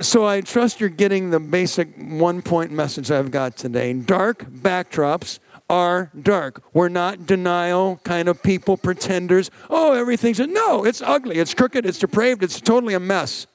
So 0.00 0.26
I 0.26 0.40
trust 0.40 0.80
you're 0.80 0.88
getting 0.88 1.30
the 1.30 1.38
basic 1.38 1.94
one 1.96 2.42
point 2.42 2.72
message 2.72 3.12
I've 3.12 3.30
got 3.30 3.56
today. 3.56 3.92
Dark 3.92 4.44
backdrops 4.44 5.38
are 5.72 6.10
dark. 6.20 6.62
We're 6.74 6.90
not 6.90 7.26
denial 7.26 7.98
kind 8.04 8.28
of 8.28 8.42
people, 8.42 8.76
pretenders. 8.76 9.50
Oh, 9.70 9.94
everything's 9.94 10.38
a, 10.38 10.46
no, 10.46 10.84
it's 10.84 11.00
ugly, 11.00 11.38
it's 11.38 11.54
crooked, 11.54 11.86
it's 11.86 11.98
depraved, 11.98 12.44
it's 12.44 12.60
totally 12.60 12.92
a 12.92 13.00
mess. 13.00 13.46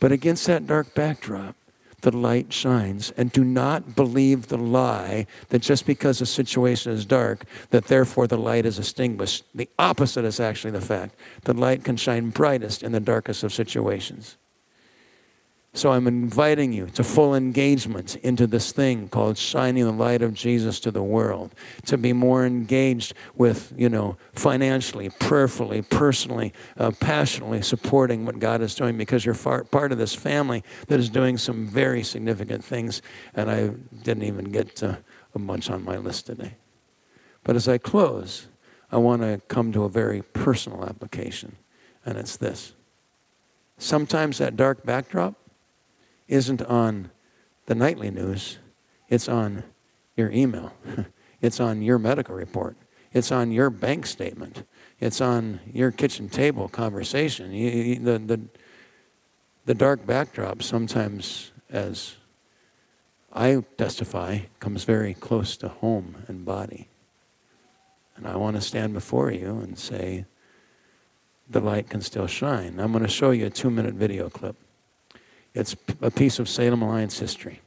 But 0.00 0.10
against 0.10 0.46
that 0.46 0.66
dark 0.66 0.94
backdrop, 0.94 1.54
the 2.00 2.16
light 2.16 2.50
shines. 2.50 3.10
And 3.10 3.30
do 3.30 3.44
not 3.44 3.94
believe 3.94 4.48
the 4.48 4.56
lie 4.56 5.26
that 5.50 5.60
just 5.60 5.84
because 5.84 6.22
a 6.22 6.26
situation 6.26 6.92
is 6.92 7.04
dark, 7.04 7.44
that 7.68 7.86
therefore 7.86 8.26
the 8.26 8.38
light 8.38 8.64
is 8.64 8.78
extinguished. 8.78 9.44
The 9.54 9.68
opposite 9.78 10.24
is 10.24 10.40
actually 10.40 10.70
the 10.70 10.80
fact. 10.80 11.14
The 11.42 11.54
light 11.54 11.84
can 11.84 11.98
shine 11.98 12.30
brightest 12.30 12.82
in 12.82 12.92
the 12.92 13.00
darkest 13.00 13.42
of 13.42 13.52
situations. 13.52 14.36
So 15.76 15.90
I'm 15.90 16.06
inviting 16.06 16.72
you 16.72 16.86
to 16.90 17.02
full 17.02 17.34
engagement 17.34 18.14
into 18.16 18.46
this 18.46 18.70
thing 18.70 19.08
called 19.08 19.36
shining 19.36 19.84
the 19.84 19.92
light 19.92 20.22
of 20.22 20.32
Jesus 20.32 20.78
to 20.80 20.92
the 20.92 21.02
world, 21.02 21.52
to 21.86 21.98
be 21.98 22.12
more 22.12 22.46
engaged 22.46 23.12
with, 23.34 23.72
you 23.76 23.88
know, 23.88 24.16
financially, 24.32 25.10
prayerfully, 25.10 25.82
personally, 25.82 26.52
uh, 26.78 26.92
passionately 27.00 27.60
supporting 27.60 28.24
what 28.24 28.38
God 28.38 28.62
is 28.62 28.76
doing 28.76 28.96
because 28.96 29.24
you're 29.24 29.34
far, 29.34 29.64
part 29.64 29.90
of 29.90 29.98
this 29.98 30.14
family 30.14 30.62
that 30.86 31.00
is 31.00 31.10
doing 31.10 31.36
some 31.36 31.66
very 31.66 32.04
significant 32.04 32.64
things. 32.64 33.02
And 33.34 33.50
I 33.50 33.70
didn't 34.04 34.22
even 34.22 34.52
get 34.52 34.76
to 34.76 35.00
a 35.34 35.40
bunch 35.40 35.70
on 35.70 35.84
my 35.84 35.96
list 35.96 36.26
today. 36.26 36.54
But 37.42 37.56
as 37.56 37.66
I 37.66 37.78
close, 37.78 38.46
I 38.92 38.98
want 38.98 39.22
to 39.22 39.40
come 39.48 39.72
to 39.72 39.82
a 39.82 39.88
very 39.88 40.22
personal 40.22 40.84
application, 40.84 41.56
and 42.06 42.16
it's 42.16 42.36
this. 42.36 42.74
Sometimes 43.76 44.38
that 44.38 44.56
dark 44.56 44.86
backdrop 44.86 45.34
isn't 46.28 46.62
on 46.62 47.10
the 47.66 47.74
nightly 47.74 48.10
news, 48.10 48.58
it's 49.08 49.28
on 49.28 49.64
your 50.16 50.30
email, 50.30 50.72
it's 51.40 51.60
on 51.60 51.82
your 51.82 51.98
medical 51.98 52.34
report, 52.34 52.76
it's 53.12 53.30
on 53.30 53.52
your 53.52 53.70
bank 53.70 54.06
statement, 54.06 54.64
it's 55.00 55.20
on 55.20 55.60
your 55.72 55.90
kitchen 55.90 56.28
table 56.28 56.68
conversation. 56.68 57.52
You, 57.52 57.98
the, 57.98 58.18
the, 58.18 58.40
the 59.66 59.74
dark 59.74 60.06
backdrop 60.06 60.62
sometimes, 60.62 61.52
as 61.70 62.16
I 63.32 63.62
testify, 63.76 64.40
comes 64.60 64.84
very 64.84 65.14
close 65.14 65.56
to 65.58 65.68
home 65.68 66.24
and 66.28 66.44
body. 66.44 66.88
And 68.16 68.26
I 68.26 68.36
want 68.36 68.56
to 68.56 68.62
stand 68.62 68.94
before 68.94 69.30
you 69.30 69.58
and 69.58 69.78
say, 69.78 70.24
the 71.48 71.60
light 71.60 71.90
can 71.90 72.00
still 72.00 72.26
shine. 72.26 72.78
I'm 72.78 72.92
going 72.92 73.04
to 73.04 73.10
show 73.10 73.30
you 73.30 73.46
a 73.46 73.50
two 73.50 73.70
minute 73.70 73.94
video 73.94 74.30
clip. 74.30 74.56
It's 75.54 75.76
a 76.02 76.10
piece 76.10 76.38
of 76.38 76.48
Salem 76.48 76.82
Alliance 76.82 77.18
history. 77.18 77.60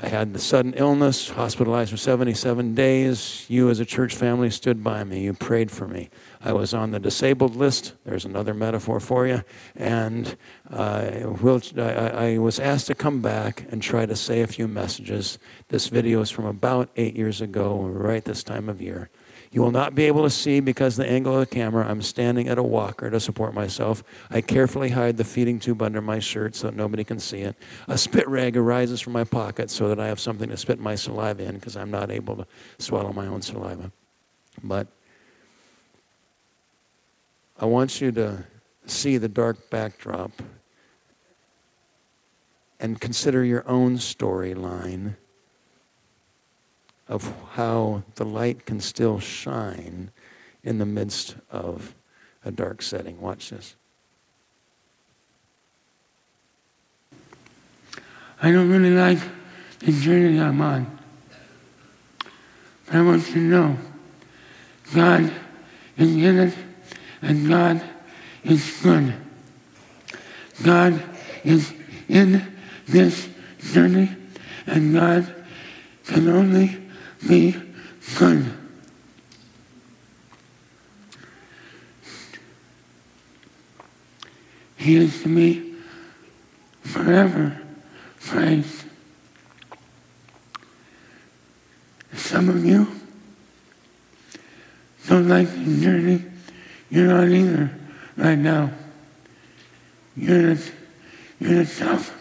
I 0.00 0.08
had 0.08 0.32
the 0.32 0.38
sudden 0.38 0.74
illness, 0.74 1.30
hospitalized 1.30 1.90
for 1.90 1.96
77 1.96 2.74
days. 2.74 3.46
You, 3.48 3.68
as 3.68 3.80
a 3.80 3.84
church 3.84 4.14
family, 4.14 4.50
stood 4.50 4.84
by 4.84 5.02
me. 5.02 5.22
You 5.22 5.34
prayed 5.34 5.70
for 5.70 5.88
me. 5.88 6.08
I 6.40 6.52
was 6.52 6.72
on 6.72 6.92
the 6.92 7.00
disabled 7.00 7.56
list. 7.56 7.94
There's 8.04 8.24
another 8.24 8.54
metaphor 8.54 9.00
for 9.00 9.26
you. 9.26 9.42
And 9.74 10.36
uh, 10.70 11.34
I 11.36 12.38
was 12.38 12.60
asked 12.60 12.86
to 12.86 12.94
come 12.94 13.20
back 13.20 13.66
and 13.70 13.82
try 13.82 14.06
to 14.06 14.14
say 14.14 14.40
a 14.40 14.46
few 14.46 14.68
messages. 14.68 15.38
This 15.68 15.88
video 15.88 16.20
is 16.20 16.30
from 16.30 16.46
about 16.46 16.90
eight 16.96 17.16
years 17.16 17.40
ago, 17.40 17.80
right 17.80 18.24
this 18.24 18.44
time 18.44 18.68
of 18.68 18.80
year. 18.80 19.10
You 19.50 19.62
will 19.62 19.70
not 19.70 19.94
be 19.94 20.04
able 20.04 20.24
to 20.24 20.30
see 20.30 20.60
because 20.60 20.96
the 20.96 21.08
angle 21.08 21.34
of 21.34 21.40
the 21.40 21.54
camera. 21.54 21.88
I'm 21.88 22.02
standing 22.02 22.48
at 22.48 22.58
a 22.58 22.62
walker 22.62 23.08
to 23.10 23.18
support 23.18 23.54
myself. 23.54 24.04
I 24.30 24.42
carefully 24.42 24.90
hide 24.90 25.16
the 25.16 25.24
feeding 25.24 25.58
tube 25.58 25.80
under 25.80 26.02
my 26.02 26.18
shirt 26.18 26.54
so 26.54 26.66
that 26.66 26.76
nobody 26.76 27.02
can 27.02 27.18
see 27.18 27.40
it. 27.40 27.56
A 27.86 27.96
spit 27.96 28.28
rag 28.28 28.56
arises 28.56 29.00
from 29.00 29.14
my 29.14 29.24
pocket 29.24 29.70
so 29.70 29.88
that 29.88 29.98
I 29.98 30.08
have 30.08 30.20
something 30.20 30.50
to 30.50 30.56
spit 30.56 30.78
my 30.78 30.94
saliva 30.94 31.44
in 31.44 31.54
because 31.54 31.76
I'm 31.76 31.90
not 31.90 32.10
able 32.10 32.36
to 32.36 32.46
swallow 32.78 33.12
my 33.12 33.26
own 33.26 33.40
saliva. 33.40 33.90
But 34.62 34.88
I 37.60 37.66
want 37.66 38.00
you 38.00 38.12
to 38.12 38.44
see 38.86 39.16
the 39.16 39.28
dark 39.28 39.68
backdrop 39.68 40.30
and 42.78 43.00
consider 43.00 43.44
your 43.44 43.68
own 43.68 43.96
storyline 43.96 45.16
of 47.08 47.34
how 47.54 48.04
the 48.14 48.24
light 48.24 48.64
can 48.64 48.80
still 48.80 49.18
shine 49.18 50.12
in 50.62 50.78
the 50.78 50.86
midst 50.86 51.34
of 51.50 51.96
a 52.44 52.52
dark 52.52 52.80
setting. 52.80 53.20
Watch 53.20 53.50
this. 53.50 53.74
I 58.40 58.52
don't 58.52 58.70
really 58.70 58.94
like 58.94 59.18
the 59.80 59.90
journey 59.90 60.40
I'm 60.40 60.60
on. 60.60 60.98
But 62.86 62.94
I 62.94 63.02
want 63.02 63.26
you 63.28 63.34
to 63.34 63.40
know 63.40 63.78
God 64.94 65.32
is 65.96 66.14
in 66.14 66.38
it 66.38 66.54
and 67.22 67.48
God 67.48 67.82
is 68.44 68.80
good. 68.82 69.14
God 70.62 71.02
is 71.44 71.72
in 72.08 72.56
this 72.86 73.28
journey 73.72 74.10
and 74.66 74.94
God 74.94 75.34
can 76.06 76.28
only 76.28 76.80
be 77.26 77.56
good. 78.18 78.52
He 84.76 84.96
is 84.96 85.22
to 85.22 85.28
me 85.28 85.74
forever 86.82 87.60
praised. 88.20 88.84
Some 92.14 92.48
of 92.48 92.64
you 92.64 92.86
don't 95.08 95.28
like 95.28 95.48
the 95.48 95.80
journey. 95.80 96.24
You're 96.90 97.08
not 97.08 97.28
either 97.28 97.70
right 98.16 98.38
now. 98.38 98.70
You're 100.16 100.50
in 100.50 100.58
a, 100.58 100.60
you're 101.38 101.52
in 101.52 101.58
a 101.58 101.66
tough, 101.66 102.14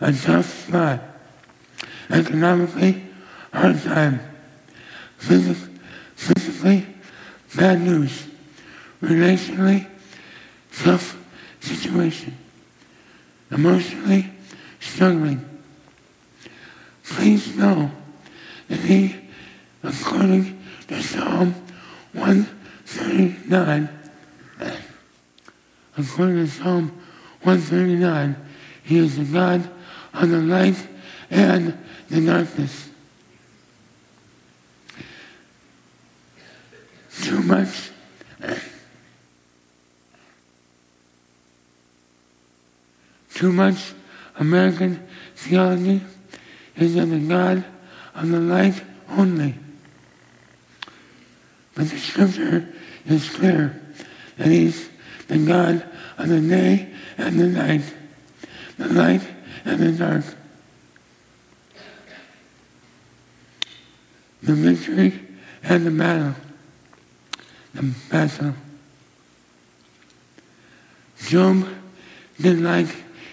a 0.00 0.12
tough 0.12 0.66
spot. 0.66 1.00
Economically, 2.10 3.02
hard 3.52 3.82
time. 3.82 4.20
Physic, 5.18 5.56
physically, 6.14 6.86
bad 7.54 7.80
news. 7.80 8.26
Relationally, 9.02 9.86
tough 10.72 11.16
situation. 11.60 12.36
Emotionally, 13.50 14.30
struggling. 14.80 15.48
Please 17.04 17.54
know 17.56 17.90
that 18.68 18.78
he, 18.78 19.16
according 19.82 20.58
to 20.88 21.02
Psalm 21.02 21.54
139, 22.96 23.88
according 25.96 26.36
to 26.36 26.46
Psalm 26.46 26.88
139, 27.42 28.36
he 28.84 28.98
is 28.98 29.16
the 29.16 29.24
God 29.24 29.68
of 30.14 30.28
the 30.28 30.38
light 30.38 30.86
and 31.30 31.78
the 32.08 32.26
darkness. 32.26 32.88
Too 37.22 37.40
much 37.40 37.92
too 43.42 43.52
much 43.52 43.92
American 44.36 45.04
theology 45.34 46.00
is 46.76 46.94
of 46.94 47.10
the 47.10 47.18
God 47.18 47.64
of 48.14 48.28
the 48.28 48.38
light 48.38 48.80
only. 49.08 49.56
But 51.74 51.88
the 51.88 51.98
scripture 51.98 52.68
is 53.06 53.28
clear 53.30 53.80
that 54.36 54.48
he's 54.48 54.88
the 55.28 55.38
God 55.38 55.84
of 56.18 56.28
the 56.28 56.40
day 56.40 56.92
and 57.16 57.38
the 57.38 57.46
night, 57.46 57.82
the 58.78 58.88
light 58.88 59.22
and 59.64 59.80
the 59.80 59.92
dark. 59.92 60.24
The 64.42 64.54
victory 64.54 65.20
and 65.62 65.86
the 65.86 65.90
battle. 65.90 66.34
The 67.74 67.94
battle. 68.10 68.54
Job 71.26 71.68
didn't 72.40 72.64
like 72.64 72.88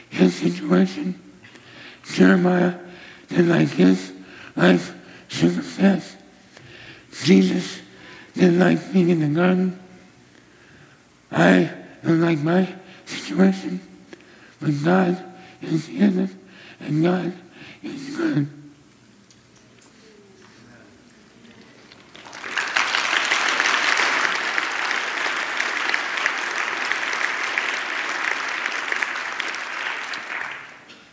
his 0.10 0.36
situation. 0.36 1.19
Jeremiah 2.13 2.75
didn't 3.28 3.49
like 3.49 3.69
his 3.69 4.13
life 4.56 4.93
circumstance. 5.28 6.15
Jesus 7.23 7.82
didn't 8.39 8.60
like 8.60 8.93
being 8.93 9.10
in 9.10 9.19
the 9.19 9.28
garden. 9.28 9.78
I 11.30 11.69
don't 12.04 12.21
like 12.21 12.39
my 12.39 12.73
situation. 13.06 13.82
But 14.62 14.71
God 14.84 15.23
is 15.62 15.89
it, 15.89 16.30
and 16.80 17.04
God 17.04 17.34
is 17.84 18.15
good. 18.15 18.47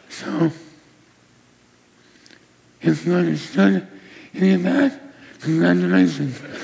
So, 0.09 0.53
if 2.81 3.05
you 3.05 3.15
understood 3.15 3.87
any 4.35 4.53
of 4.55 4.63
that, 4.63 5.01
congratulations. 5.41 6.56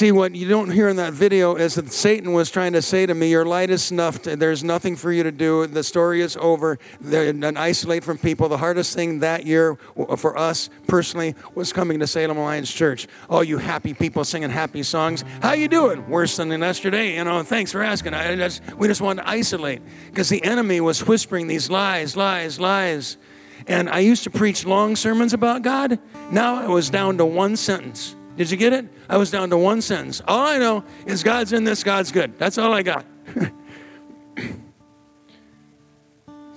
See, 0.00 0.12
what 0.12 0.34
you 0.34 0.48
don't 0.48 0.70
hear 0.70 0.88
in 0.88 0.96
that 0.96 1.12
video 1.12 1.56
is 1.56 1.74
that 1.74 1.92
Satan 1.92 2.32
was 2.32 2.50
trying 2.50 2.72
to 2.72 2.80
say 2.80 3.04
to 3.04 3.12
me, 3.12 3.28
Your 3.28 3.44
light 3.44 3.68
is 3.68 3.84
snuffed. 3.84 4.24
There's 4.24 4.64
nothing 4.64 4.96
for 4.96 5.12
you 5.12 5.22
to 5.24 5.30
do. 5.30 5.66
The 5.66 5.84
story 5.84 6.22
is 6.22 6.38
over. 6.38 6.78
And 7.04 7.44
isolate 7.58 8.02
from 8.02 8.16
people. 8.16 8.48
The 8.48 8.56
hardest 8.56 8.94
thing 8.94 9.18
that 9.18 9.44
year 9.44 9.74
for 10.16 10.38
us 10.38 10.70
personally 10.86 11.34
was 11.54 11.74
coming 11.74 11.98
to 11.98 12.06
Salem 12.06 12.38
Alliance 12.38 12.72
Church. 12.72 13.08
All 13.28 13.44
you 13.44 13.58
happy 13.58 13.92
people 13.92 14.24
singing 14.24 14.48
happy 14.48 14.82
songs. 14.84 15.22
How 15.42 15.52
you 15.52 15.68
doing? 15.68 16.08
Worse 16.08 16.34
than 16.38 16.48
yesterday. 16.48 17.16
You 17.16 17.24
know, 17.24 17.42
thanks 17.42 17.70
for 17.70 17.82
asking. 17.82 18.12
Just, 18.12 18.62
we 18.76 18.88
just 18.88 19.02
wanted 19.02 19.24
to 19.24 19.28
isolate 19.28 19.82
because 20.06 20.30
the 20.30 20.42
enemy 20.44 20.80
was 20.80 21.06
whispering 21.06 21.46
these 21.46 21.68
lies, 21.68 22.16
lies, 22.16 22.58
lies. 22.58 23.18
And 23.66 23.90
I 23.90 23.98
used 23.98 24.24
to 24.24 24.30
preach 24.30 24.64
long 24.64 24.96
sermons 24.96 25.34
about 25.34 25.60
God. 25.60 25.98
Now 26.30 26.54
I 26.54 26.68
was 26.68 26.88
down 26.88 27.18
to 27.18 27.26
one 27.26 27.54
sentence. 27.54 28.16
Did 28.36 28.50
you 28.50 28.56
get 28.56 28.72
it? 28.72 28.86
I 29.08 29.16
was 29.16 29.30
down 29.30 29.50
to 29.50 29.58
one 29.58 29.82
sentence. 29.82 30.22
All 30.26 30.46
I 30.46 30.58
know 30.58 30.84
is 31.06 31.22
God's 31.22 31.52
in 31.52 31.64
this, 31.64 31.84
God's 31.84 32.12
good. 32.12 32.38
That's 32.38 32.58
all 32.58 32.72
I 32.72 32.82
got. 32.82 33.04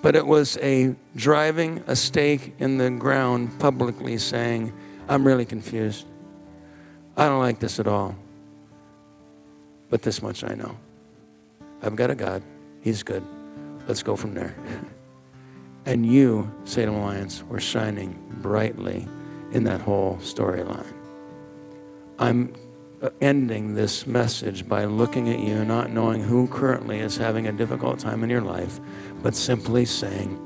but 0.01 0.15
it 0.15 0.25
was 0.25 0.57
a 0.57 0.95
driving 1.15 1.83
a 1.87 1.95
stake 1.95 2.53
in 2.59 2.77
the 2.77 2.89
ground 2.91 3.59
publicly 3.59 4.17
saying, 4.17 4.73
I'm 5.07 5.25
really 5.25 5.45
confused. 5.45 6.05
I 7.17 7.27
don't 7.27 7.39
like 7.39 7.59
this 7.59 7.79
at 7.79 7.87
all. 7.87 8.15
But 9.89 10.01
this 10.01 10.21
much 10.21 10.43
I 10.43 10.55
know. 10.55 10.77
I've 11.81 11.95
got 11.95 12.09
a 12.09 12.15
God. 12.15 12.43
He's 12.81 13.03
good. 13.03 13.23
Let's 13.87 14.01
go 14.01 14.15
from 14.15 14.33
there. 14.33 14.55
and 15.85 16.05
you, 16.05 16.51
Salem 16.63 16.95
Alliance, 16.95 17.43
were 17.43 17.59
shining 17.59 18.17
brightly 18.41 19.07
in 19.51 19.65
that 19.65 19.81
whole 19.81 20.17
storyline. 20.21 21.02
I'm 22.19 22.53
uh, 23.01 23.09
ending 23.21 23.73
this 23.73 24.07
message 24.07 24.67
by 24.67 24.85
looking 24.85 25.29
at 25.29 25.39
you, 25.39 25.65
not 25.65 25.91
knowing 25.91 26.23
who 26.23 26.47
currently 26.47 26.99
is 26.99 27.17
having 27.17 27.47
a 27.47 27.51
difficult 27.51 27.99
time 27.99 28.23
in 28.23 28.29
your 28.29 28.41
life, 28.41 28.79
but 29.21 29.35
simply 29.35 29.85
saying, 29.85 30.39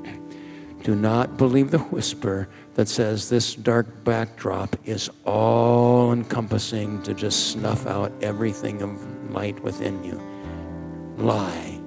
do 0.82 0.94
not 0.94 1.36
believe 1.36 1.70
the 1.70 1.78
whisper 1.78 2.48
that 2.74 2.88
says 2.88 3.28
this 3.28 3.54
dark 3.54 4.04
backdrop 4.04 4.76
is 4.84 5.10
all 5.24 6.12
encompassing 6.12 7.02
to 7.02 7.14
just 7.14 7.52
snuff 7.52 7.86
out 7.86 8.12
everything 8.22 8.82
of 8.82 9.30
light 9.30 9.60
within 9.62 10.02
you. 10.04 10.20
Lie. 11.16 11.80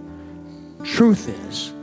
Truth 0.84 1.30
is, 1.48 1.74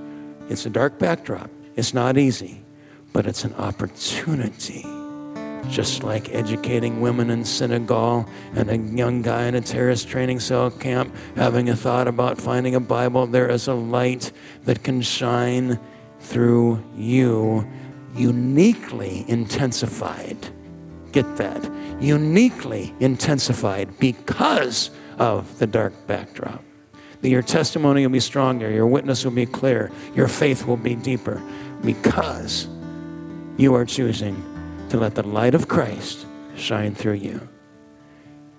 it's 0.51 0.67
a 0.67 0.71
dark 0.71 0.99
backdrop. 0.99 1.51
It's 1.77 1.95
not 1.95 2.19
easy, 2.19 2.65
but 3.13 3.27
it's 3.27 3.45
an 3.45 3.55
opportunity 3.55 4.98
just 5.69 6.03
like 6.03 6.35
educating 6.35 7.01
women 7.01 7.31
in 7.31 7.45
Senegal 7.45 8.29
and 8.55 8.71
a 8.71 8.77
young 8.77 9.23
guy 9.23 9.47
in 9.47 9.55
a 9.55 9.61
terrorist 9.61 10.09
training 10.09 10.41
cell 10.41 10.71
camp 10.71 11.15
having 11.37 11.69
a 11.69 11.77
thought 11.77 12.09
about 12.09 12.41
finding 12.41 12.75
a 12.75 12.81
Bible, 12.81 13.27
there 13.27 13.51
is 13.51 13.69
a 13.69 13.75
light 13.75 14.33
that 14.65 14.83
can 14.83 15.01
shine 15.03 15.79
through 16.21 16.83
you, 16.97 17.67
uniquely 18.15 19.25
intensified. 19.29 20.49
Get 21.13 21.37
that? 21.37 21.71
Uniquely 22.01 22.95
intensified 23.01 23.99
because 23.99 24.91
of 25.19 25.59
the 25.59 25.67
dark 25.67 25.93
backdrop. 26.07 26.63
That 27.21 27.31
your 27.31 27.43
testimony 27.43 28.07
will 28.07 28.13
be 28.13 28.21
stronger, 28.21 28.71
your 28.71 28.87
witness 28.87 29.25
will 29.25 29.33
be 29.33 29.47
clear, 29.47 29.91
your 30.15 30.29
faith 30.29 30.67
will 30.67 30.77
be 30.77 30.95
deeper 30.95 31.43
because 31.83 32.69
you 33.57 33.75
are 33.75 33.85
choosing 33.85 34.37
to 34.91 34.99
let 34.99 35.15
the 35.15 35.23
light 35.23 35.55
of 35.55 35.69
Christ 35.69 36.27
shine 36.57 36.95
through 36.95 37.15
you 37.15 37.49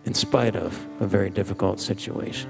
in 0.06 0.13
spite 0.13 0.56
of 0.56 0.86
a 1.00 1.08
very 1.08 1.30
difficult 1.30 1.80
situation. 1.80 2.50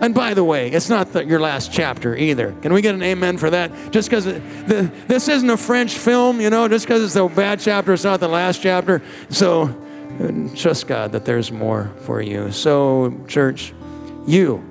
And 0.00 0.14
by 0.14 0.34
the 0.34 0.42
way, 0.42 0.70
it's 0.70 0.88
not 0.88 1.12
the, 1.12 1.24
your 1.24 1.40
last 1.40 1.72
chapter 1.72 2.16
either. 2.16 2.52
Can 2.62 2.72
we 2.72 2.82
get 2.82 2.94
an 2.94 3.02
amen 3.02 3.38
for 3.38 3.48
that? 3.50 3.70
Just 3.92 4.10
because 4.10 4.24
this 4.24 5.28
isn't 5.28 5.48
a 5.48 5.56
French 5.56 5.94
film, 5.96 6.40
you 6.40 6.50
know, 6.50 6.66
just 6.68 6.84
because 6.84 7.04
it's 7.04 7.16
a 7.16 7.28
bad 7.28 7.60
chapter, 7.60 7.92
it's 7.92 8.04
not 8.04 8.20
the 8.20 8.28
last 8.28 8.60
chapter. 8.60 9.02
So 9.30 9.66
trust 10.54 10.88
God 10.88 11.12
that 11.12 11.24
there's 11.24 11.52
more 11.52 11.92
for 12.00 12.20
you. 12.20 12.50
So, 12.52 13.24
church, 13.28 13.72
you 14.26 14.64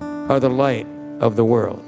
are 0.00 0.40
the 0.40 0.50
light 0.50 0.86
of 1.20 1.36
the 1.36 1.44
world. 1.44 1.87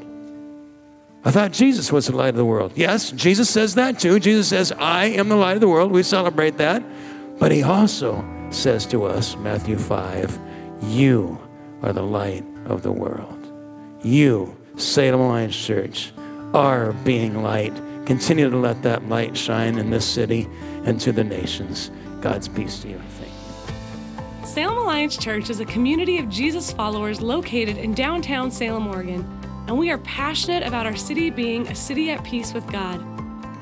I 1.23 1.31
thought 1.31 1.53
Jesus 1.53 1.93
was 1.93 2.07
the 2.07 2.17
light 2.17 2.31
of 2.31 2.37
the 2.37 2.45
world. 2.47 2.73
Yes, 2.77 3.11
Jesus 3.11 3.51
says 3.51 3.75
that 3.75 3.99
too. 3.99 4.19
Jesus 4.19 4.49
says, 4.49 4.73
I 4.73 5.07
am 5.07 5.29
the 5.29 5.37
light 5.37 5.55
of 5.55 5.61
the 5.61 5.69
world. 5.69 5.93
We 5.93 6.03
celebrate 6.03 6.57
that. 6.57 6.83
But 7.39 7.53
he 7.53 7.63
also 7.63 8.25
says 8.51 8.87
to 8.87 9.05
us, 9.05 9.37
Matthew 9.37 9.77
5, 9.77 10.39
you 10.85 11.39
are 11.83 11.93
the 11.93 12.03
light 12.03 12.45
of 12.65 12.83
the 12.83 12.93
world. 12.93 13.37
You, 14.03 14.57
Salem 14.77 15.21
Alliance 15.21 15.57
Church, 15.57 16.13
are 16.55 16.93
being 17.05 17.43
light. 17.43 17.75
Continue 18.07 18.49
to 18.49 18.57
let 18.57 18.83
that 18.83 19.07
light 19.09 19.37
shine 19.37 19.79
in 19.79 19.91
this 19.91 20.07
city 20.07 20.49
and 20.85 20.99
to 21.03 21.13
the 21.13 21.25
nations. 21.25 21.91
God's 22.23 22.49
peace 22.49 22.81
to 22.81 22.89
you. 22.89 23.01
Thank 23.19 23.33
you. 24.41 24.47
Salem 24.47 24.79
Alliance 24.79 25.19
Church 25.19 25.51
is 25.51 25.61
a 25.61 25.67
community 25.67 26.17
of 26.17 26.31
Jesus 26.31 26.73
followers 26.73 27.21
located 27.21 27.77
in 27.77 27.93
downtown 27.93 28.51
Salem, 28.51 28.87
Oregon 28.87 29.40
and 29.67 29.79
we 29.79 29.91
are 29.91 29.99
passionate 29.99 30.67
about 30.67 30.87
our 30.87 30.97
city 30.97 31.31
being 31.31 31.67
a 31.69 31.75
city 31.75 32.11
at 32.11 32.25
peace 32.25 32.53
with 32.53 32.71
God. 32.71 33.05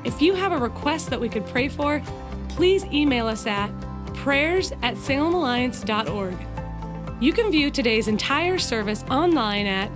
If 0.05 0.21
you 0.21 0.33
have 0.33 0.51
a 0.51 0.57
request 0.57 1.09
that 1.09 1.19
we 1.19 1.29
could 1.29 1.45
pray 1.47 1.67
for, 1.67 2.01
please 2.49 2.85
email 2.85 3.27
us 3.27 3.45
at 3.45 3.69
prayers 4.13 4.71
at 4.81 4.95
salemalliance.org. 4.95 6.35
You 7.21 7.33
can 7.33 7.51
view 7.51 7.69
today's 7.69 8.07
entire 8.07 8.57
service 8.57 9.03
online 9.09 9.65
at 9.65 9.91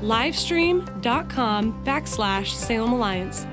livestream.com 0.00 1.84
backslash 1.84 2.48
Salem 2.48 2.92
Alliance. 2.92 3.46